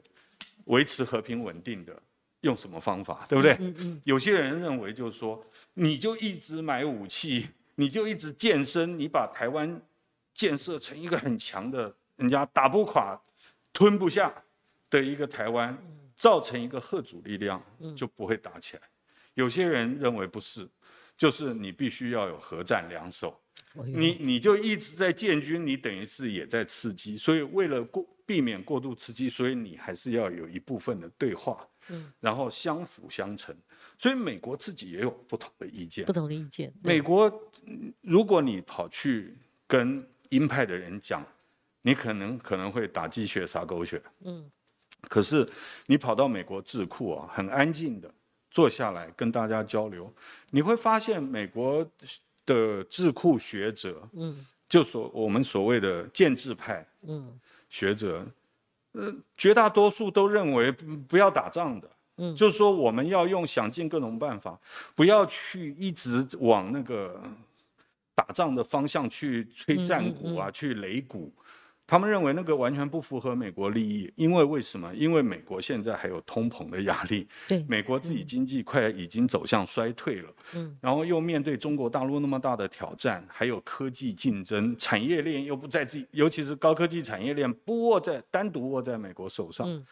[0.65, 2.01] 维持和平稳定的
[2.43, 3.57] 用什么方法，对不对？
[3.61, 4.01] 嗯嗯。
[4.05, 5.43] 有些人认为就是说，
[5.75, 9.81] 你就一直买武器，你就一直健身，你把台湾
[10.35, 13.21] 建设成一个很强的，人家打不垮、
[13.73, 14.33] 吞不下
[14.89, 15.77] 的一个台湾，
[16.15, 17.63] 造成一个贺主力量，
[17.97, 18.83] 就不会打起来。
[19.35, 20.69] 有些人认为不是，
[21.17, 23.41] 就是你必须要有核战两手。
[23.87, 33.57] 你你就一直在建军，你等于是也在刺激，所以为了过避免过度刺激，所以你还是要有一部分的对话，嗯，然后相辅相成。
[33.99, 36.73] 所以美国自己也有不同的意见，不同的意见。
[36.83, 37.33] 美国，
[38.03, 39.35] 如果你跑去
[39.67, 41.27] 跟鹰派的人讲，
[41.81, 44.51] 你可能可能会打鸡血撒狗血，嗯，
[45.09, 45.49] 可是
[45.87, 48.13] 你跑到美国智库啊，很安静的
[48.51, 50.15] 坐下来跟大家交流，
[50.51, 51.91] 你会发现美国。
[52.47, 58.27] 的智库学者，嗯，就所我们所谓的建制派，嗯，学者，
[58.93, 64.59] 呃，绝大多数都认为不要打仗的，嗯，就是说我们要用想尽各种办法，
[64.95, 67.23] 不要去一直往那个
[68.15, 71.33] 打仗的方向去吹战鼓啊，去擂鼓。
[71.93, 74.91] 他们认为那个完全不符合美国利益，因为为什么？
[74.95, 89.85] 因为美国现在还有通膨的压力，对，美国自己经济快已经走向衰退了，嗯，然后又面对中国大陆那么大的挑战，还有科技竞争，产业链又不在自己，尤其是高科技产业链不握在单独握在美国手上，嗯，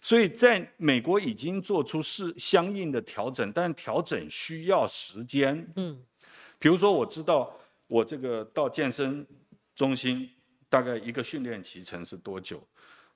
[0.00, 5.98] 所以在美国已经做出是相应的调整，但调整需要时间，嗯，
[6.60, 7.52] 比如说我知道
[7.88, 9.26] 我这个到健身
[9.74, 10.30] 中心。
[10.70, 12.66] 大概一个训练期程是多久？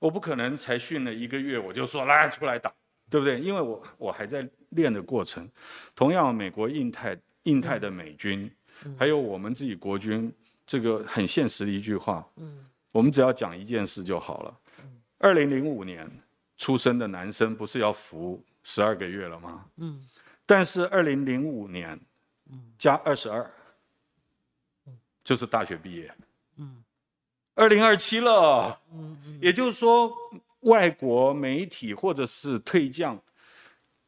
[0.01, 2.71] 我不可能才训了一个月我就说来出来打，
[3.09, 3.41] 对不对？
[3.41, 5.49] 因为我我还在练的过程。
[5.95, 8.51] 同样，美国印太印太的美军，
[8.99, 10.31] 还有我们自己国军，
[10.67, 14.61] 这个很现实的一句话，嗯，我们只要讲一件事就好了。
[15.19, 16.11] 二零零五年
[16.59, 19.65] 出生的男生不是要服十二个月了吗？
[19.77, 20.07] 嗯，
[20.45, 21.99] 但是二零零五年，
[22.77, 23.51] 加二十二，
[25.23, 26.13] 就是大学毕业。
[27.57, 30.13] 二零二七了，嗯嗯，也就是说，
[30.61, 33.17] 外国媒体或者是退将，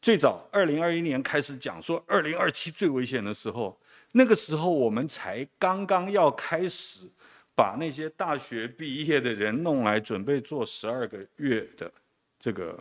[0.02, 3.78] 最早二零二一年开始讲说二零二七最危险的时候，
[4.12, 7.09] 那个时候我们才刚刚要开始
[7.54, 11.92] 把那些大学毕业的人弄来准备做十二个月的
[12.40, 12.76] 这个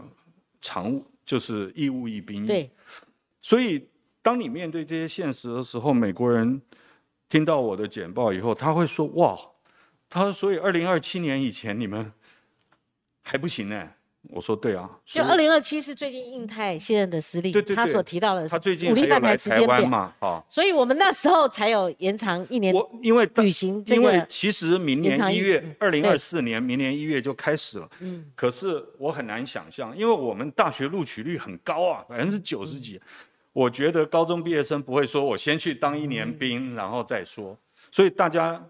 [0.60, 2.48] 常务，就是义务役兵役。
[2.48, 2.72] 对，
[3.40, 3.88] 所以
[4.24, 6.60] 当你面对这些现实的时候，美国人
[7.30, 9.38] 听到我的简报以后，他会说：哇。
[10.16, 12.10] 他说：“所以二零二七年以前你们
[13.22, 13.90] 还不行呢。”
[14.32, 20.14] 我说：“对啊。”就二零二七是最近印太现任的司令，他所提到的，他最近还有来台湾嘛？
[20.22, 22.74] 啊，所以我们那时候才有延长一年。
[22.74, 27.90] 我因为旅行，因为其实明年一月，二零二四年明年一月就开始了。
[28.00, 28.26] 嗯。
[28.36, 32.98] 可是我很难想象，因为我们大学录取率很高啊，百分之九十几。
[33.52, 37.58] 我觉得高中毕业生不会说我先去当一年兵，然后再说。
[37.92, 38.66] 所以大家。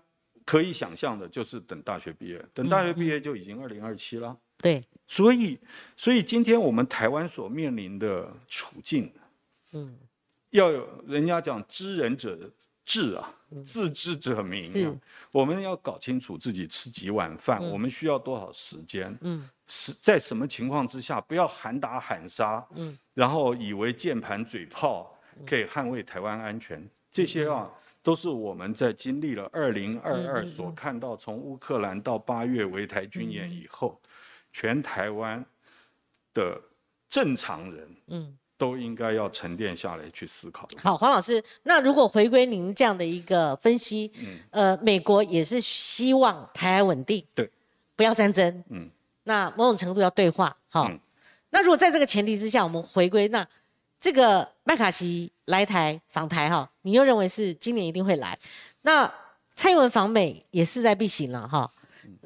[0.45, 4.37] 可以想象的，就是等大学毕业，等大学毕业就已经二零二七了。
[4.59, 5.59] 对，所以，
[5.97, 9.11] 所以今天我们台湾所面临的处境，
[9.73, 9.97] 嗯，
[10.51, 12.49] 要有人家讲知人者
[12.85, 13.33] 智啊，
[13.65, 14.95] 自知者明啊。
[15.31, 27.69] 我们要搞清楚自己吃几碗饭，我们需要多少时间，嗯，是在什么情况之下，不要喊打喊杀，嗯，然后以为键盘嘴炮可以捍卫台湾安全，这些啊。
[28.05, 33.99] 都是我们在经历了二零二二所看到，从乌克兰到八月围台军演以后，
[34.53, 35.43] 全台湾
[36.31, 36.61] 的
[37.09, 40.67] 正常人，嗯，都应该要沉淀下来去思考。
[40.77, 47.49] 好，黄老师，那如果回归您这样的一个分析，嗯，呃，美国也是希望台海稳定，对，
[47.95, 48.87] 不要战争，嗯，
[49.23, 50.91] 那某种程度要对话，好，
[51.49, 53.47] 那如果在这个前提之下，我们回归那。
[53.97, 58.37] 这个麦卡锡来台访台哈，你又认为是今年一定会来？
[58.81, 59.11] 那
[59.55, 61.71] 蔡英文访美也势在必行了哈。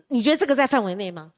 [0.07, 1.31] 你觉得这个在范围内吗？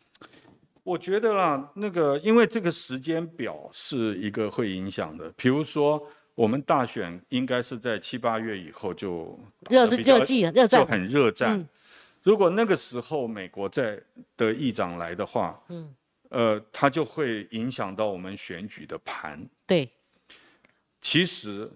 [0.84, 5.30] 我觉得啦，那个因为这个时间表是一个会影响的。
[5.38, 6.02] 比如说，
[6.34, 9.40] 我们大选应该是在七八月以后就
[9.70, 11.68] 热热季热战，就很热战。
[12.24, 14.00] 如果那个时候美国在
[14.38, 15.94] 的议长来的话，嗯，
[16.30, 19.44] 呃，他就会影响到我们选举的盘。
[19.68, 19.90] 对。
[21.02, 21.70] 其实，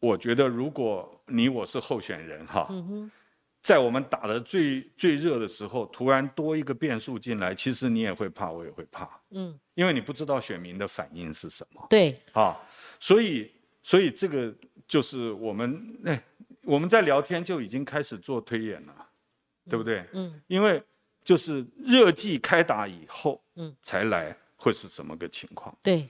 [0.00, 2.68] 我觉得如果你我是候选人哈，
[3.62, 11.86] 在我们打的最最热的时候，突然多一个变数进来，其实你也会怕，我也会怕，嗯，因为你不知道选民的反应是什么。
[11.88, 12.58] 对，啊，
[12.98, 13.52] 所以
[13.84, 14.52] 所以这个
[14.88, 16.20] 就是我们哎，
[16.64, 19.08] 我们在聊天就已经开始做推演了，
[19.70, 20.04] 对不对？
[20.12, 20.82] 嗯，因为
[21.22, 25.72] 就是热季开打以后，嗯，才来会是什么个情况？
[25.80, 26.08] 对。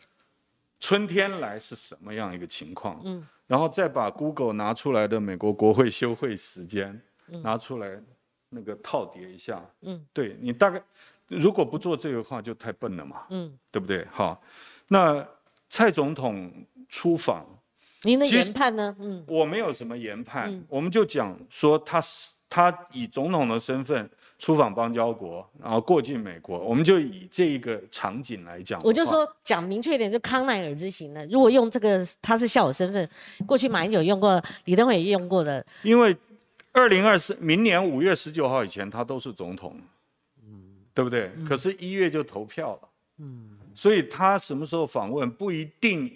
[0.83, 3.01] 春天来是什么样一个情况？
[3.05, 8.03] 嗯，然后再把 Google 拿出来的美国国会休会时间拿出来，
[8.49, 9.65] 那个套叠一下。
[9.83, 10.83] 嗯，对你大概
[11.29, 13.23] 如果不做这个话就太笨了嘛。
[13.31, 14.05] 嗯，对不对？
[14.11, 14.43] 好，
[14.89, 15.25] 那
[15.71, 16.53] 蔡总统
[16.89, 17.47] 出访，
[18.03, 18.97] 您的研判呢？
[18.99, 24.11] 嗯，我没有什么研判，我们就讲说他是他以总统的身份。
[24.39, 28.81] 出访邦交国，然后过境美国，我们就以这一个场景来讲。
[28.83, 33.09] 我就说讲明确一点，就康奈尔之行呢，如果用这个，他是校友身份，
[33.47, 35.65] 过去马英九用过，李登辉也用过的。
[35.85, 36.17] 因为
[36.73, 39.81] 二零二四明年五月十九号以前，他都是总统，
[40.45, 41.31] 嗯，对不对？
[41.49, 42.89] 可是，一月就投票了，
[43.19, 46.13] 嗯，所以他什么时候访问不一定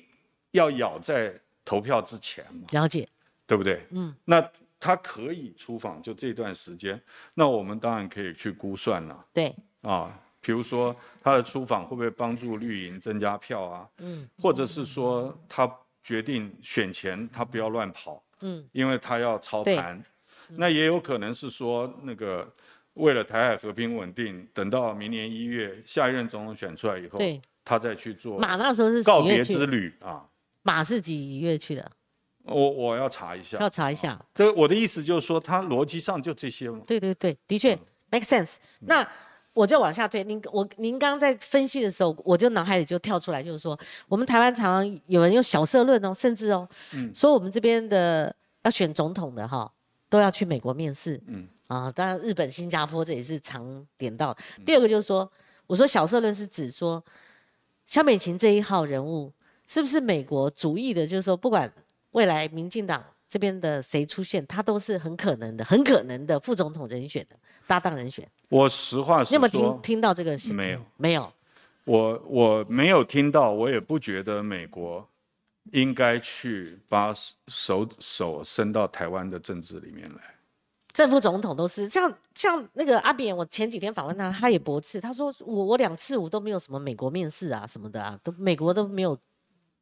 [0.50, 1.32] 要咬在
[1.64, 2.66] 投票之前嘛？
[2.72, 3.08] 了解，
[3.46, 3.86] 对不对？
[3.90, 4.44] 嗯，那。
[4.78, 7.00] 他可以出访，就这段时间，
[7.34, 9.26] 那我们当然可以去估算了。
[9.32, 13.88] 对，啊，比如说他的出访会不会帮助绿营增加票啊？
[13.98, 15.70] 嗯，或者是说他
[16.02, 20.04] 决定选前他不要乱跑，嗯，因为他要操盘。
[20.50, 22.48] 那也有可能是说那个
[22.94, 29.66] 为了台海和平稳定，等到明年一月下一任总统选出来以后，对，他再去做马那时候是告别之？
[29.66, 30.28] 旅啊。
[30.62, 31.92] 马是几月去的？
[32.46, 34.20] 我我要查一下，要查一下。
[34.34, 36.80] 对，我的意思就是说，他逻辑上就这些嘛。
[36.86, 37.78] 对对对，的确
[38.10, 38.56] make sense。
[38.80, 39.06] 那
[39.52, 46.68] 我就往下推，您我您刚刚在分析的时候，我就脑海里就跳出来，就是说，我们台湾常常有人用小社论哦，甚至哦，
[47.14, 48.34] 说我们这边的
[48.64, 49.72] 要选总统的哈，
[50.08, 54.40] 都要去美国面试，嗯啊，当然日本、新加坡这也是常点到的。
[54.64, 55.28] 第二个就是说，
[55.66, 57.02] 我说小社论是指说，
[57.86, 59.32] 萧美琴这一号人物
[59.66, 61.06] 是不是美国主义的？
[61.06, 61.72] 就是说，不管
[62.16, 67.36] 未来民进党这边的谁出现，他都是很可能的、很可能的副总统人选的
[67.66, 68.26] 搭档人选。
[68.48, 70.56] 我实话实你有没有听说，听到这个事情？
[70.56, 71.30] 没有，没有。
[71.84, 75.06] 我我没有听到，我也不觉得美国
[75.72, 77.12] 应该去把
[77.48, 80.20] 手手伸到台湾的政治里面来。
[80.94, 89.14] 正副总统都是像像那个阿扁，我前几天访问他，他也驳斥，他说我我两次我都没有什么美国面试啊什么的啊，都美国都没有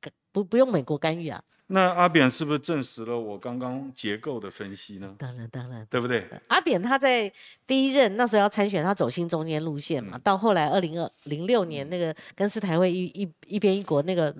[0.00, 1.40] 干不不用美国干预啊。
[1.66, 5.14] 那阿扁是不是证实了我刚刚结构的分析呢？
[5.18, 6.26] 当然当然，对不对？
[6.48, 7.32] 阿扁他在
[7.66, 14.34] 第一任那时候要参选，他走新中间路线嘛，到后来二零二零六年那个跟世台会一一一边一国那个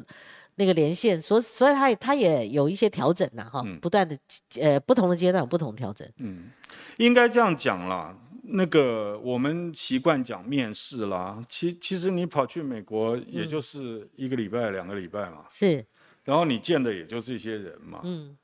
[0.56, 4.16] 那个连线，所以所以他也他也有一些调整呐哈，不断的
[4.60, 6.06] 呃不同的阶段有不同调整。
[6.18, 6.50] 嗯
[6.98, 8.16] 应该这样讲啦。
[8.46, 15.82] 那个我们习惯讲面试啦，其其实你跑去美国也就是一个礼拜、两个礼拜嘛，是，
[16.24, 18.00] 然后你见的也就这些人嘛。
[18.04, 18.36] 嗯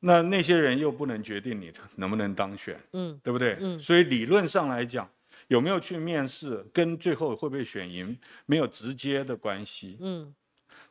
[0.00, 3.56] 那那些人又不能决定你能不能当选，嗯对不对？
[3.60, 5.10] 嗯所以理论上来讲，
[5.48, 8.16] 有没有去面试，跟最后会不会选赢
[8.46, 9.96] 没有直接的关系。
[10.00, 10.32] 嗯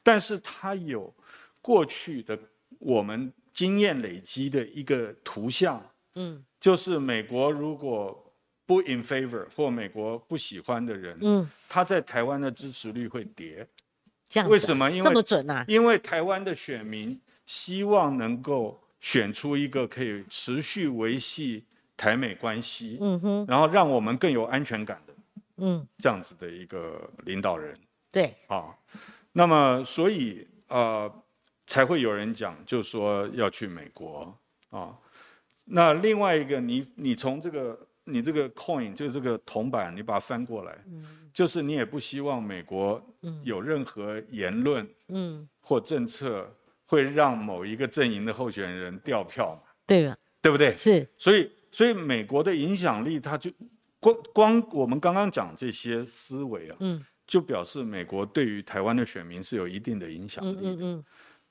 [0.04, 1.14] 但是他有
[1.62, 2.38] 过去的
[2.80, 5.82] 我们经验累积的一个图像，
[6.16, 8.34] 嗯就是美国如果
[8.66, 13.66] 不 in favor 或美国不喜欢的人，嗯，他在台湾的支持率会跌。
[14.30, 15.64] 这样啊为什么因为这么准啊？
[15.68, 21.64] 因为台湾的选民希望能够选出一个可以持续维系
[21.96, 25.14] 台美关系，嗯哼，然后让我们更有安全感的
[25.58, 27.76] 嗯，这样子的一个领导人
[28.12, 28.76] 对，啊。
[29.32, 31.12] 那么，所以呃，
[31.68, 34.36] 才会有人讲，就说要去美国
[34.70, 34.98] 啊。
[35.66, 40.78] 那另外一个，你你从这个你这个 coin 就是这个铜板，你把它翻过来，
[41.38, 43.00] 就是你也不希望美国
[43.44, 46.52] 有任何言论嗯，或政策
[46.88, 50.18] 会让某一个阵营的候选人掉票嘛，对吧？
[50.42, 50.76] 对不对？
[50.76, 53.52] 是，所以，所以美国的影响力，它就
[54.00, 60.62] 光光我们刚刚讲这些思维啊，嗯就表示美国对于台湾的选民是有一定的影响力的。
[60.62, 61.06] 嗯嗯嗯，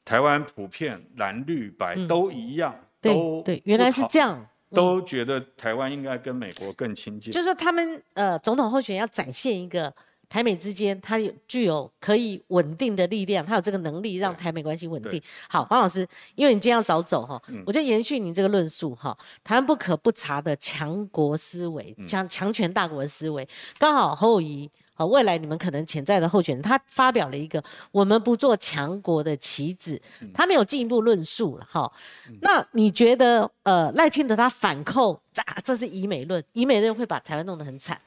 [0.04, 4.44] 台湾普遍蓝绿白都一样，对都对，原来是这，样。
[4.70, 7.32] 都觉得台湾应该跟美国更亲近。
[7.32, 9.92] 就是说他们呃，总统候选人要展现一个
[10.28, 15.22] 台美之间，他有具有可以稳定的力量，他有这个能力让台美关系稳定。
[15.48, 23.48] 好，黄老师，因为你今天要早走哈，嗯我就延续你这个论述哈，台湾不可不察的强国思维，嗯强强权大国的思维，
[23.78, 24.70] 刚好侯友谊。
[24.98, 31.92] 好，未来你们可能潜在的候选人，他发表了一个“我们不做强国的棋子”，嗯他没有进一步论述了哈。
[32.40, 38.00] 那你觉得，呃，赖清德他反扣，啊，这是以美论，以美论会把台湾弄得很惨。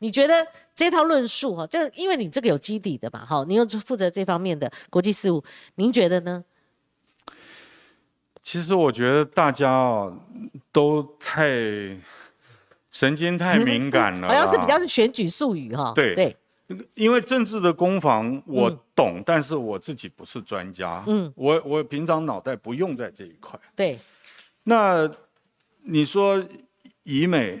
[0.00, 5.42] 你觉得这套论述哈，这因为你这个有基底的嘛，哈，你又负责这方面的国际事务，
[5.76, 6.44] 您觉得呢？
[8.42, 10.14] 其实我觉得大家哦
[10.70, 11.48] 都太
[12.94, 15.92] 神经太敏感了啦，好像是比较是选举术语哈。
[15.96, 16.14] 对。
[16.14, 16.36] 对，
[16.94, 18.78] 因为政治的攻防我嗯。
[18.94, 23.58] 懂，但是我自己不是专家，嗯，我我平常脑袋不用在这一块。
[23.74, 23.98] 对，
[24.62, 25.10] 那
[25.82, 26.40] 你说
[27.02, 27.60] 以美，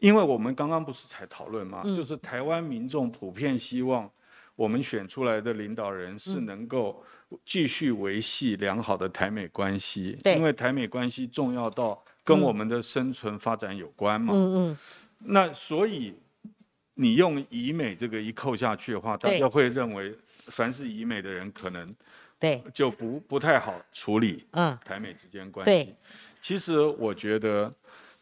[0.00, 1.82] 因为我们刚刚不是才讨论嘛？
[1.84, 1.94] 嗯。
[1.94, 4.10] 就是台湾民众普遍希望
[4.56, 7.04] 我们选出来的领导人是嗯能够
[7.44, 10.34] 继续维系良好的台美关系，对。
[10.34, 14.34] 因为台美关系重要到跟我们的生存发展有关嘛。
[14.34, 14.78] 嗯嗯，
[15.20, 16.12] 那所以
[16.94, 20.12] 你用以美这个一扣下去的话，大家会认为
[20.48, 21.94] 凡是以美的人可能
[22.38, 25.84] 对，就不不太好处理嗯，台美之间关对。
[25.84, 25.94] 系。
[26.40, 27.72] 其实我觉得，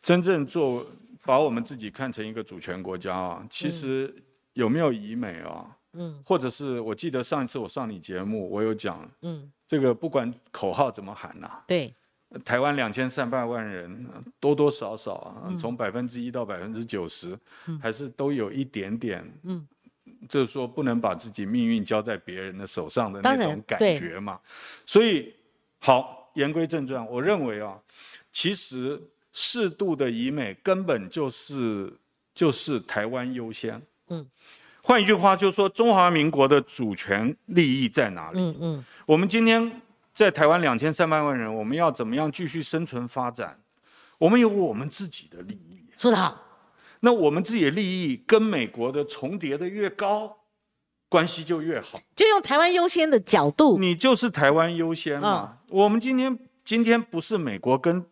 [0.03, 0.87] 真正做
[1.25, 4.15] 把我们自己看成一个主权国家啊，其实
[4.53, 5.77] 有没有以美啊？
[5.97, 11.95] 嗯，或者是我记得上一次我上你节目，我有讲，嗯，这个不管口号怎么喊呐、对，
[12.45, 14.07] 台湾两千三百万人，
[14.41, 17.39] 多多少少从百分之一到百分之九十，
[17.81, 19.67] 还是都有一点点，嗯，
[20.29, 24.41] 就是说不能把自己命运交在别人的手上的那种感觉嘛。
[24.85, 25.35] 所以，
[25.79, 27.79] 好，言归正传，我认为啊，
[28.33, 29.01] 其实
[29.33, 31.93] 适度的以美根本就是
[32.35, 33.81] 就是台湾优先。
[34.09, 34.27] 嗯，
[34.83, 38.39] 换一句话就是说，中华民国的主权利益在哪里？
[38.41, 39.81] 嗯嗯，我们今天
[40.15, 43.61] 在台湾两千三百万人，我们要怎么样继续生存发展？
[44.19, 45.85] 我们有我们自己的利益。
[45.97, 46.41] 说得好。
[47.01, 50.39] 那我们自己的利益跟美国的重叠的越高，
[51.09, 51.99] 关系就越好。
[52.17, 55.59] 就用台湾优先的角度，你就是台湾优先嘛。
[55.69, 58.07] 我们今天今天不是美国跟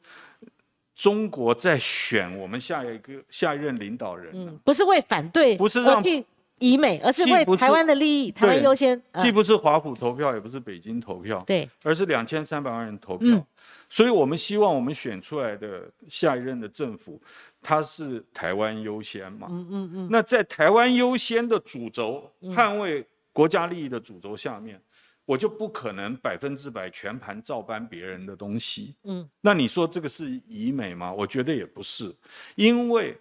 [0.94, 6.22] 中国在选我们下一个下一任领导人，嗯，不是为反对，不是让去
[6.62, 9.00] 以美，而是为台湾的利益，台湾优先。
[9.20, 13.44] 既不是华府投票，也不是北京投票，对，而是两千三百万人投票。
[13.88, 17.20] 所以我们希望我们选出来的下一任的政府。
[17.60, 19.48] 它是台湾优先嘛？
[19.50, 20.08] 嗯嗯嗯。
[20.10, 24.80] 那在台湾优先的主轴，捍卫国家利益的主轴下面，
[25.24, 28.94] 我就不可能百分之百全盘照搬别人的东西。
[29.04, 29.28] 嗯。
[29.40, 31.12] 那你说这个是以美吗？
[31.12, 32.12] 我觉得也不是，
[32.56, 33.16] 因为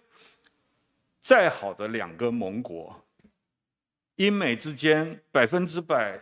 [1.20, 3.00] 再好的两个盟国，
[4.22, 6.20] 英美之间百分之百，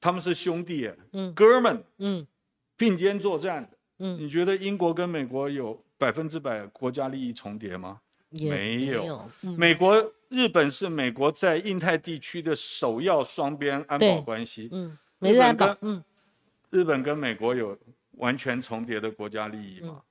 [0.00, 2.26] 他们是兄弟，嗯，哥们，嗯，
[2.76, 3.70] 并肩作战的。
[3.98, 4.18] 嗯。
[4.18, 5.80] 你觉得英国跟美国有？
[5.96, 8.00] 百分之百国家利益重叠吗？
[8.28, 9.30] 没有。
[9.56, 14.68] 美国、日本是美国在印太地区的首要双边安保关系。
[14.72, 15.74] 嗯，美日安保。
[15.82, 16.02] 嗯，
[16.70, 17.78] 日本跟美国有
[18.18, 20.02] 完全重叠的国家利益吗？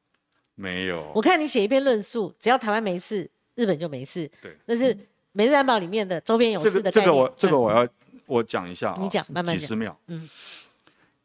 [0.56, 1.12] 没有。
[1.14, 4.28] 我看你写一篇论述，只要台湾没事，日本就没事。
[4.41, 4.97] 对，那是
[5.34, 7.88] 美日安保里面的周边有事的这个我这个我要
[8.26, 8.96] 我讲一下。
[9.00, 9.96] 你讲，慢慢几十秒。
[10.08, 10.30] 嗯。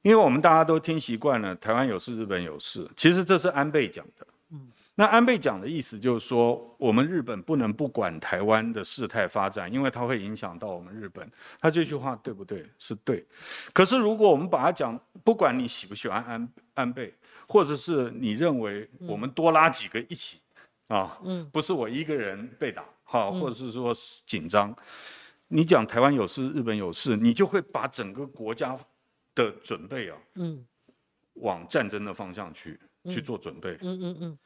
[0.02, 2.88] 因为我们大家都听习惯了，台湾有事，日本有事。
[2.96, 4.26] 其实这是安倍讲的。
[4.94, 11.30] 那安倍讲的意思就是说，我们日本不能不管台湾的事态发展，因为它会影响到我们日本。
[11.60, 12.66] 他这句话对不对？
[12.78, 13.24] 是对。
[13.72, 17.14] 可是如果我们把它讲，不管你喜不喜欢安安倍，
[17.46, 20.40] 或者是你认为我们多拉几个一起
[20.88, 23.96] 啊，嗯，不是我一个人被打，好，或者是说
[24.26, 24.76] 紧张，
[25.48, 28.78] 你讲台湾有事，日本有事，你就会把整个国家
[29.34, 30.62] 的准备啊，嗯，
[31.36, 34.38] 往战争的方向去去做准备，嗯嗯嗯。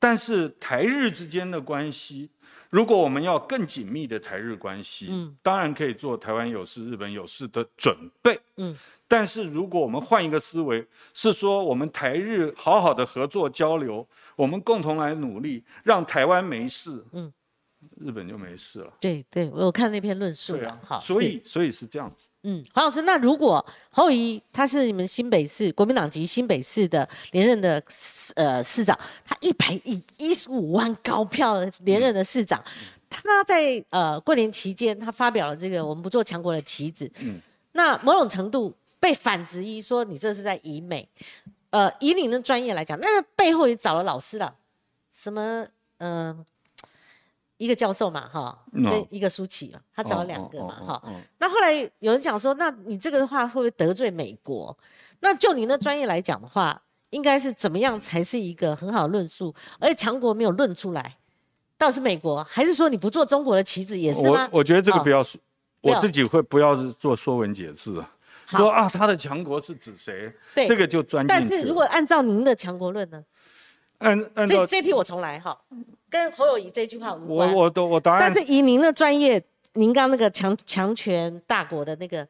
[0.00, 2.30] 但是台日之间的关系，
[2.70, 8.76] 如果我们要更紧密的台日关系，嗯，当然可以做台湾有事、日本有事的准备，嗯。
[9.06, 10.84] 但是如果我们换一个思维，
[11.14, 17.32] 是说我们台日好好的合作交流，我们共同来努力，让台湾没事，嗯。
[17.98, 18.92] 日本就没事了。
[19.00, 20.78] 对对，我有看那篇论述了。
[20.84, 22.28] 好，所以所以是这样子。
[22.42, 27.82] 嗯，黄老师，那如果侯友他是你们新北市国民党籍新北市的连任的
[28.36, 32.62] 呃市长，他一百一一十五万高票连任的市长，
[33.08, 37.10] 他在呃过年期间他发表了这个“我们不做强国”的旗子。
[37.20, 37.40] 嗯，
[37.72, 41.08] 那某种程度被反质疑说你这是在以美。
[41.70, 44.54] 呃，以你的专业来讲，那背后也找了老师了，
[45.12, 45.66] 什么
[45.98, 46.44] 嗯。
[47.60, 51.02] 一个教授嘛，哈，跟一个舒淇嘛，他找了两个嘛，哈。
[51.38, 54.74] 那后来有人讲说，那你这个的话会不会得罪美国？
[55.20, 56.80] 那就你那专业来讲的话，
[57.10, 59.54] 应该是怎么样才是一个很好的论述？
[59.78, 61.18] 而且强国没有论出来，
[61.76, 64.48] 到底是美国，还是说你不做中国的棋子也是吗？
[64.50, 65.38] 我我觉得这个不要说，
[65.82, 68.02] 我自己会不要做说文解字，
[68.46, 70.32] 说啊，他的强国是指谁？
[70.54, 71.26] 对，这个就专。
[71.26, 73.22] 但是如果按照您的强国论呢？
[73.98, 75.60] 按按照这这题我重来哈。
[76.10, 77.54] 跟侯友谊这句话无关。
[77.54, 78.20] 我我都我答案。
[78.20, 79.42] 但是以您的专业，
[79.74, 82.26] 您刚那个强强权大国的那个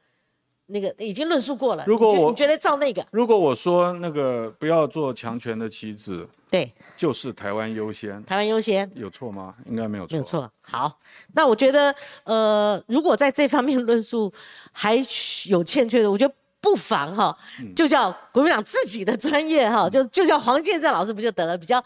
[0.67, 1.85] 那个已经论述过了。
[1.87, 8.23] 如果我觉得照那个，如果我说那个不要做强权的棋子，对，就是台湾优先。
[8.25, 9.55] 台湾优先有错吗？
[9.67, 10.13] 应该没有错。
[10.13, 10.53] 没有错。
[10.61, 10.99] 好，
[11.35, 14.33] 那我觉得呃，如果在这方面论述
[14.71, 15.03] 还
[15.49, 17.37] 有欠缺的，我觉得不妨哈，
[17.75, 21.83] 就叫国民党自己的专业哈，就就叫黄建正老师不就得了比较。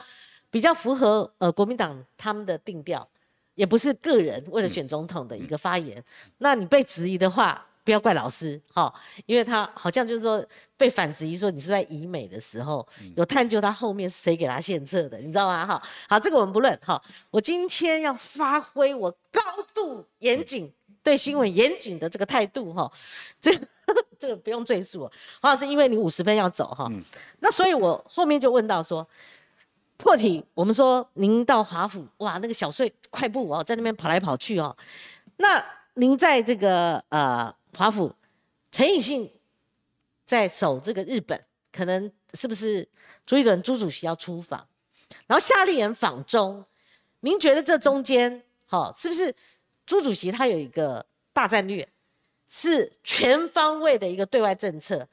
[0.54, 3.04] 比较符合呃国民党他们的定调，
[3.56, 6.00] 也不是个人为了选总统的一个发言。
[6.38, 8.94] 那你被质疑的话，不要怪老师哈，
[9.26, 10.46] 因为他好像就是说
[10.76, 12.86] 被反质疑说你是在以美的时候
[13.16, 15.66] 有探究他后面是谁给他献策的，你知道吗？
[15.66, 17.02] 哈，好，这个我们不论哈。
[17.32, 19.40] 我今天要发挥我高
[19.74, 22.88] 度严谨对新闻严谨的这个态度哈，
[23.40, 23.50] 这
[24.20, 25.10] 这个不用赘述。
[25.40, 26.88] 黄老师，因为你五十分要走哈，
[27.40, 29.04] 那所以我后面就问到说。
[30.04, 34.76] 破题，我们说您到华府，哇，那个小碎快步哦，在那边跑来跑去哦。
[35.38, 38.14] 那您在这个呃华府，
[38.70, 39.32] 陈以信
[40.26, 41.42] 在守这个日本，
[41.72, 42.86] 可能是不是
[43.24, 44.68] 朱一伦朱主席要出访，
[45.26, 46.62] 然后夏立言访中，
[47.20, 49.34] 您觉得这中间，好，是不是
[49.86, 51.88] 朱主席他有一个大战略，
[52.46, 55.08] 是全方位的一个对外政策？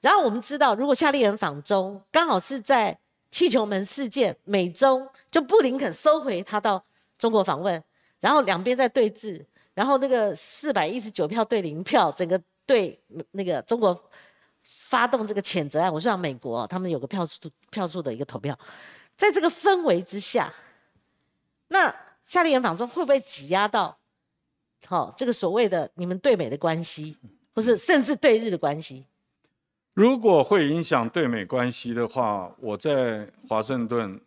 [0.00, 2.96] 然后我们知道，如果夏立言访中，刚好是在。
[3.30, 6.82] 气球门事件，美中就布林肯收回他到
[7.18, 7.82] 中国访问，
[8.20, 12.98] 然后两边在对峙，然后那个四百一十九票对零票，整个对
[13.32, 14.10] 那个中国
[14.62, 18.58] 发动这个谴责案，我是讲美国，他们有个票数票数的一个投票，
[19.16, 20.52] 在这个氛围之下，
[21.68, 23.96] 那夏令营访中会不会挤压到，
[24.86, 27.16] 好、这个所谓的你们对美的关系，
[27.54, 29.06] 或是甚至对日的关系？
[29.96, 34.20] 如果会影响对美关系的话，我在华盛顿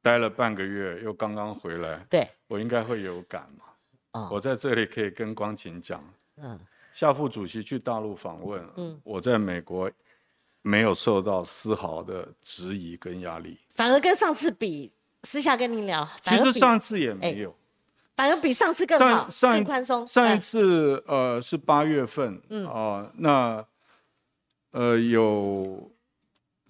[0.00, 3.64] 待了半个月，又刚刚回来，对，我应该会有感嘛。
[4.12, 6.02] 哦，我在这里可以跟光晴讲，
[6.38, 6.58] 嗯。
[6.92, 8.98] 夏副主席去大陆访问，嗯。
[9.04, 9.90] 我在美国
[10.62, 13.58] 没有受到丝毫的质疑跟压力。
[13.74, 14.90] 反而跟上次比，
[15.24, 17.54] 私下跟你聊，其实上次也没有，
[18.16, 20.06] 反而比上次更好，上上一更宽松。
[20.06, 20.40] 上一嗯。
[20.40, 22.66] 次呃是八月份，嗯。
[22.66, 23.62] 啊、那
[24.76, 25.90] 呃有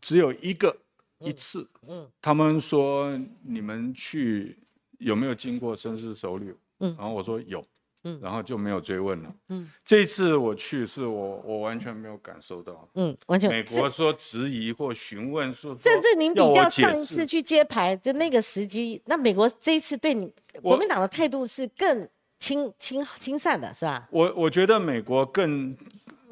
[0.01, 0.77] 只有一个
[1.19, 2.09] 一次，嗯。
[2.23, 4.57] 他们说你们去
[4.99, 6.55] 有没有经过深思熟虑？
[6.79, 6.95] 嗯。
[6.97, 7.65] 然后我说有，
[8.05, 8.21] 嗯。
[8.23, 9.35] 然后就没有追问了。
[9.49, 9.69] 嗯。
[9.85, 12.89] 这次我去是我我完全没有感受到。
[12.95, 13.51] 嗯，完全。
[13.51, 20.33] 美国说质疑或询问说，甚至您比较上一次去揭牌的那个时机，那美国这一次对你
[20.63, 24.07] 国民党的态度是更亲亲亲善的，是吧？
[24.13, 25.77] 我我觉得美国更，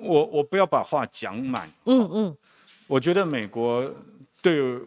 [0.05, 2.36] 我我不要把话讲满，嗯嗯。
[2.86, 3.90] 我觉得美国
[4.42, 4.78] 对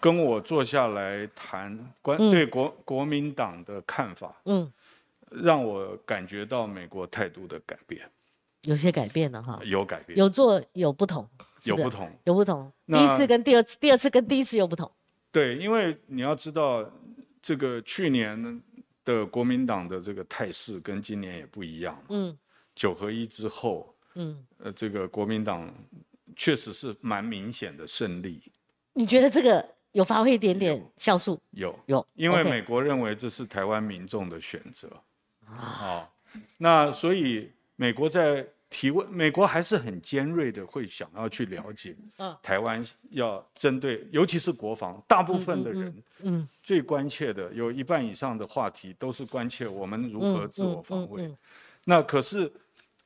[0.00, 2.30] 跟我坐下来谈关、嗯。
[2.30, 4.70] 对国国民党的看法，嗯，
[5.30, 8.08] 让我感觉到美国态度的改变，
[8.62, 11.28] 有些改变了哈，有改变，有做有不同，
[11.64, 12.10] 有不同。
[12.24, 12.72] 有不同。
[12.86, 14.90] 第一次跟第二次，第二次跟第一次有不同。
[15.30, 16.84] 对，因为你要知道，
[17.40, 18.62] 这个去年
[19.04, 22.02] 的国民党的这个态势跟今年也不一样。
[22.08, 22.36] 嗯。
[22.74, 25.72] 九合一之后，嗯，呃，这个国民党
[26.36, 28.42] 确实是蛮明显的胜利，
[28.92, 31.40] 你觉得这个有发挥一点点酵素？
[31.52, 34.90] 有有，因为美国认为这是台湾民众的选择
[35.46, 36.06] 啊、
[36.58, 42.36] 那所以美国在提问，美国还是很尖锐的，会想要去了解，嗯。
[42.42, 51.34] 台湾要针对，尤其是国防，大部分的人嗯最关切的，有一半以上的话题都是关切我们如何自我防卫。
[51.84, 52.52] 那可是，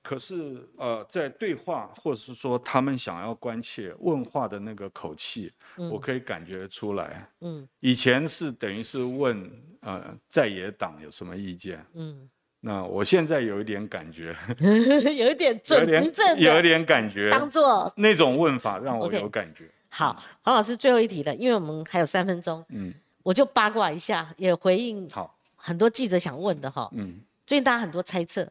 [0.02, 5.52] 可是呃，在对话或者是说他们想要关切问话的那个口气，
[5.90, 7.28] 我可以感觉出来。
[7.40, 9.50] 嗯以前是等于是问
[9.80, 12.28] 呃在野党有什么意见，嗯
[12.64, 19.68] 那我现在有一点感觉， 嗯，有一点有准有一的，点感觉，当做那种问法让我有感觉。
[19.88, 20.22] 好。
[20.42, 22.92] 黄老师最后一题了，因为我们还有三分钟，嗯，
[23.22, 26.88] 我就八卦一下，也回应好，很多记者想问的哈。
[26.92, 28.48] 嗯，最近大家很多猜测，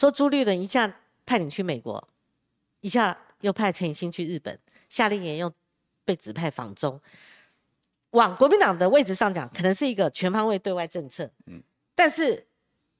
[0.00, 0.90] 说朱立伦一下
[1.26, 2.08] 派你去美国，
[2.80, 5.52] 一下又派陈以信去日本，夏令营又
[6.06, 6.98] 被指派访中。
[8.12, 11.30] 往国民党的位置上讲，可能是一个全方位对外政策。
[11.44, 11.62] 嗯，
[11.94, 12.46] 但是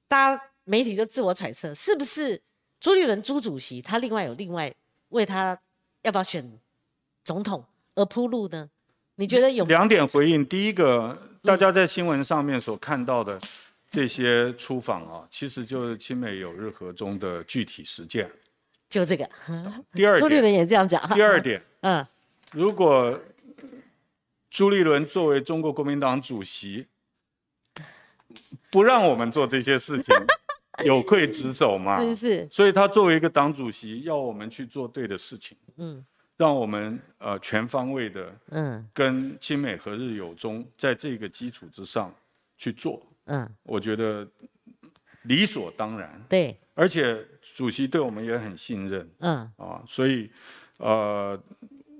[0.09, 2.43] 大家媒体就自我揣测，是不是
[2.79, 4.71] 朱立伦朱主席他另外有另外
[5.09, 5.59] 为他
[6.03, 6.61] 要不要选
[7.25, 8.69] 总统而铺路呢？
[9.15, 9.65] 你觉得有？
[9.65, 10.45] 两点回应。
[10.45, 13.41] 第一个，大家在新闻上面所看到的
[13.91, 18.31] 这些出访啊，其实就是亲美友日和中的具体实践。
[18.89, 19.29] 就这个，
[19.93, 21.07] 第二点，朱立伦也这样讲。
[21.09, 22.07] 第二，点，嗯
[22.53, 23.21] 如果
[24.49, 26.87] 朱立伦作为中国国民党主席，
[28.71, 30.15] 不让我们做这些事情，
[30.85, 32.01] 有愧职守嘛？
[32.01, 36.05] 是 是，所以他作为一个党主席，要我们去做对的事情，嗯
[36.37, 42.13] 让我们呃全方位的嗯跟亲美和日友中，在这个基础之上
[42.57, 43.01] 去做，
[43.31, 44.29] 嗯，我觉得
[45.23, 46.21] 理所当然。
[46.29, 47.25] 对，而且
[47.55, 49.09] 主席对我们也很信任。
[49.21, 49.37] 嗯。
[49.57, 50.31] 啊，所以
[50.79, 51.41] 呃，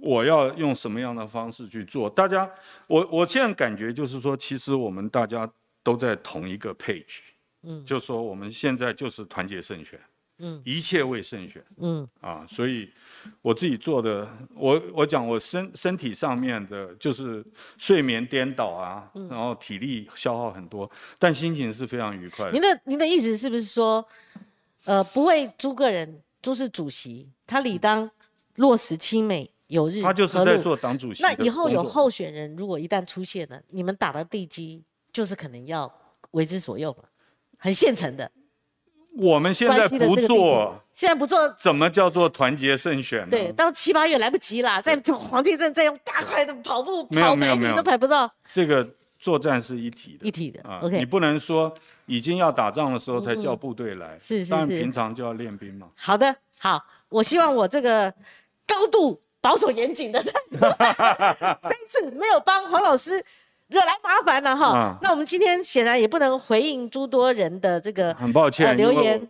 [0.03, 2.11] 我要用什么样的方式去做？
[2.11, 2.51] 大家，
[2.89, 5.51] 我我现在感觉就是说，其实我们大家
[5.83, 7.21] 都在同一个 page，
[7.63, 7.85] 嗯。
[7.85, 10.01] 就说我们现在就是团结胜选，
[10.39, 10.61] 嗯。
[10.65, 11.65] 一切为胜选。
[11.77, 12.09] 嗯。
[12.21, 12.91] 啊，所以
[13.43, 17.45] 我自己做的，我我讲我身身体上面的，就是
[17.79, 22.61] 睡眠颠倒啊，嗯然后体力消耗很多，但心情是非常愉快的您。
[22.61, 24.07] 的您的意思是不是说，
[24.85, 28.11] 呃，不会朱个人，朱是主席，他理当
[28.57, 35.93] 落实亲美有日他就是在做党主席那以后有候选人，如果一旦出现了，你们打的地基就是可能要
[36.33, 37.05] 为之所用了，
[37.59, 38.31] 很现成的。
[39.17, 43.31] 我们现在不做，现在不做，怎么叫做团结胜选呢？
[43.31, 48.89] 对，到七八月来不及啦，在黄帝镇再用大块的跑步没有跑没有没有都排不到这个
[49.19, 50.27] 作战是一体的。
[50.27, 50.63] 一体的。
[50.63, 51.73] 啊，OK，你不能说
[52.07, 55.89] 已经要打仗的时候才叫部队来，是是当然平常就要练兵嘛。
[55.97, 58.13] 好的，好，我希望我这个
[58.67, 63.23] 高度保守严谨的态 度，这一次没有帮黄老师
[63.71, 64.99] 惹来麻烦了哈嗯。
[65.03, 69.29] 那我们今天显然也不能回应诸多人的这个很抱歉，呃留言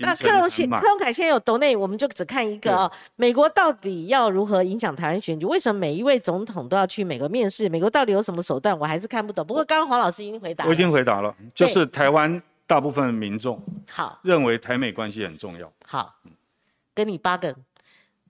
[0.00, 0.88] 那程很满柯龙现柯。
[0.88, 5.44] 龙凯现在有抖内，我们就只看一个啊、美国到底要如何影响台湾选举？
[5.44, 7.68] 为什么每一位总统都要去美国面试？
[7.68, 8.78] 美国到底有什么手段？
[8.78, 9.46] 我还是看不懂。
[9.46, 10.68] 不过刚刚黄老师已经回答了。
[10.68, 13.60] 我已经回答了，对就是台湾大部分民众
[13.90, 15.70] 好认为台美关系很重要。
[15.84, 16.14] 好，
[16.94, 17.54] 跟你八个。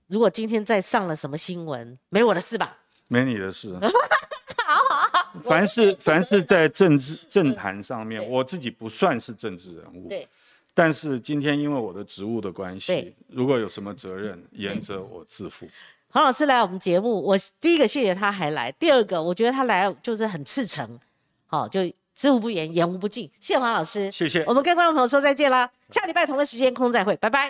[0.06, 2.78] 如果今天再上了什么新闻，没我的事吧？
[3.08, 3.78] 没你的事。
[5.42, 10.26] 凡是凡是在政治政坛上面，我自己不算是政治人物，对，
[10.74, 15.66] 但是今天因为我的职务的关系，如果有什么责任，严责我自负。
[16.10, 20.98] 黄老师来我们节目，我第一个谢谢他还来，第二个我觉得他来就是很赤诚，
[21.46, 21.80] 好、就
[22.14, 23.30] 知无不言，言无不尽。
[23.38, 27.48] 谢谢黄老师，谢谢我们跟观众朋友说再见啦，下礼拜同个时间空再会，拜拜。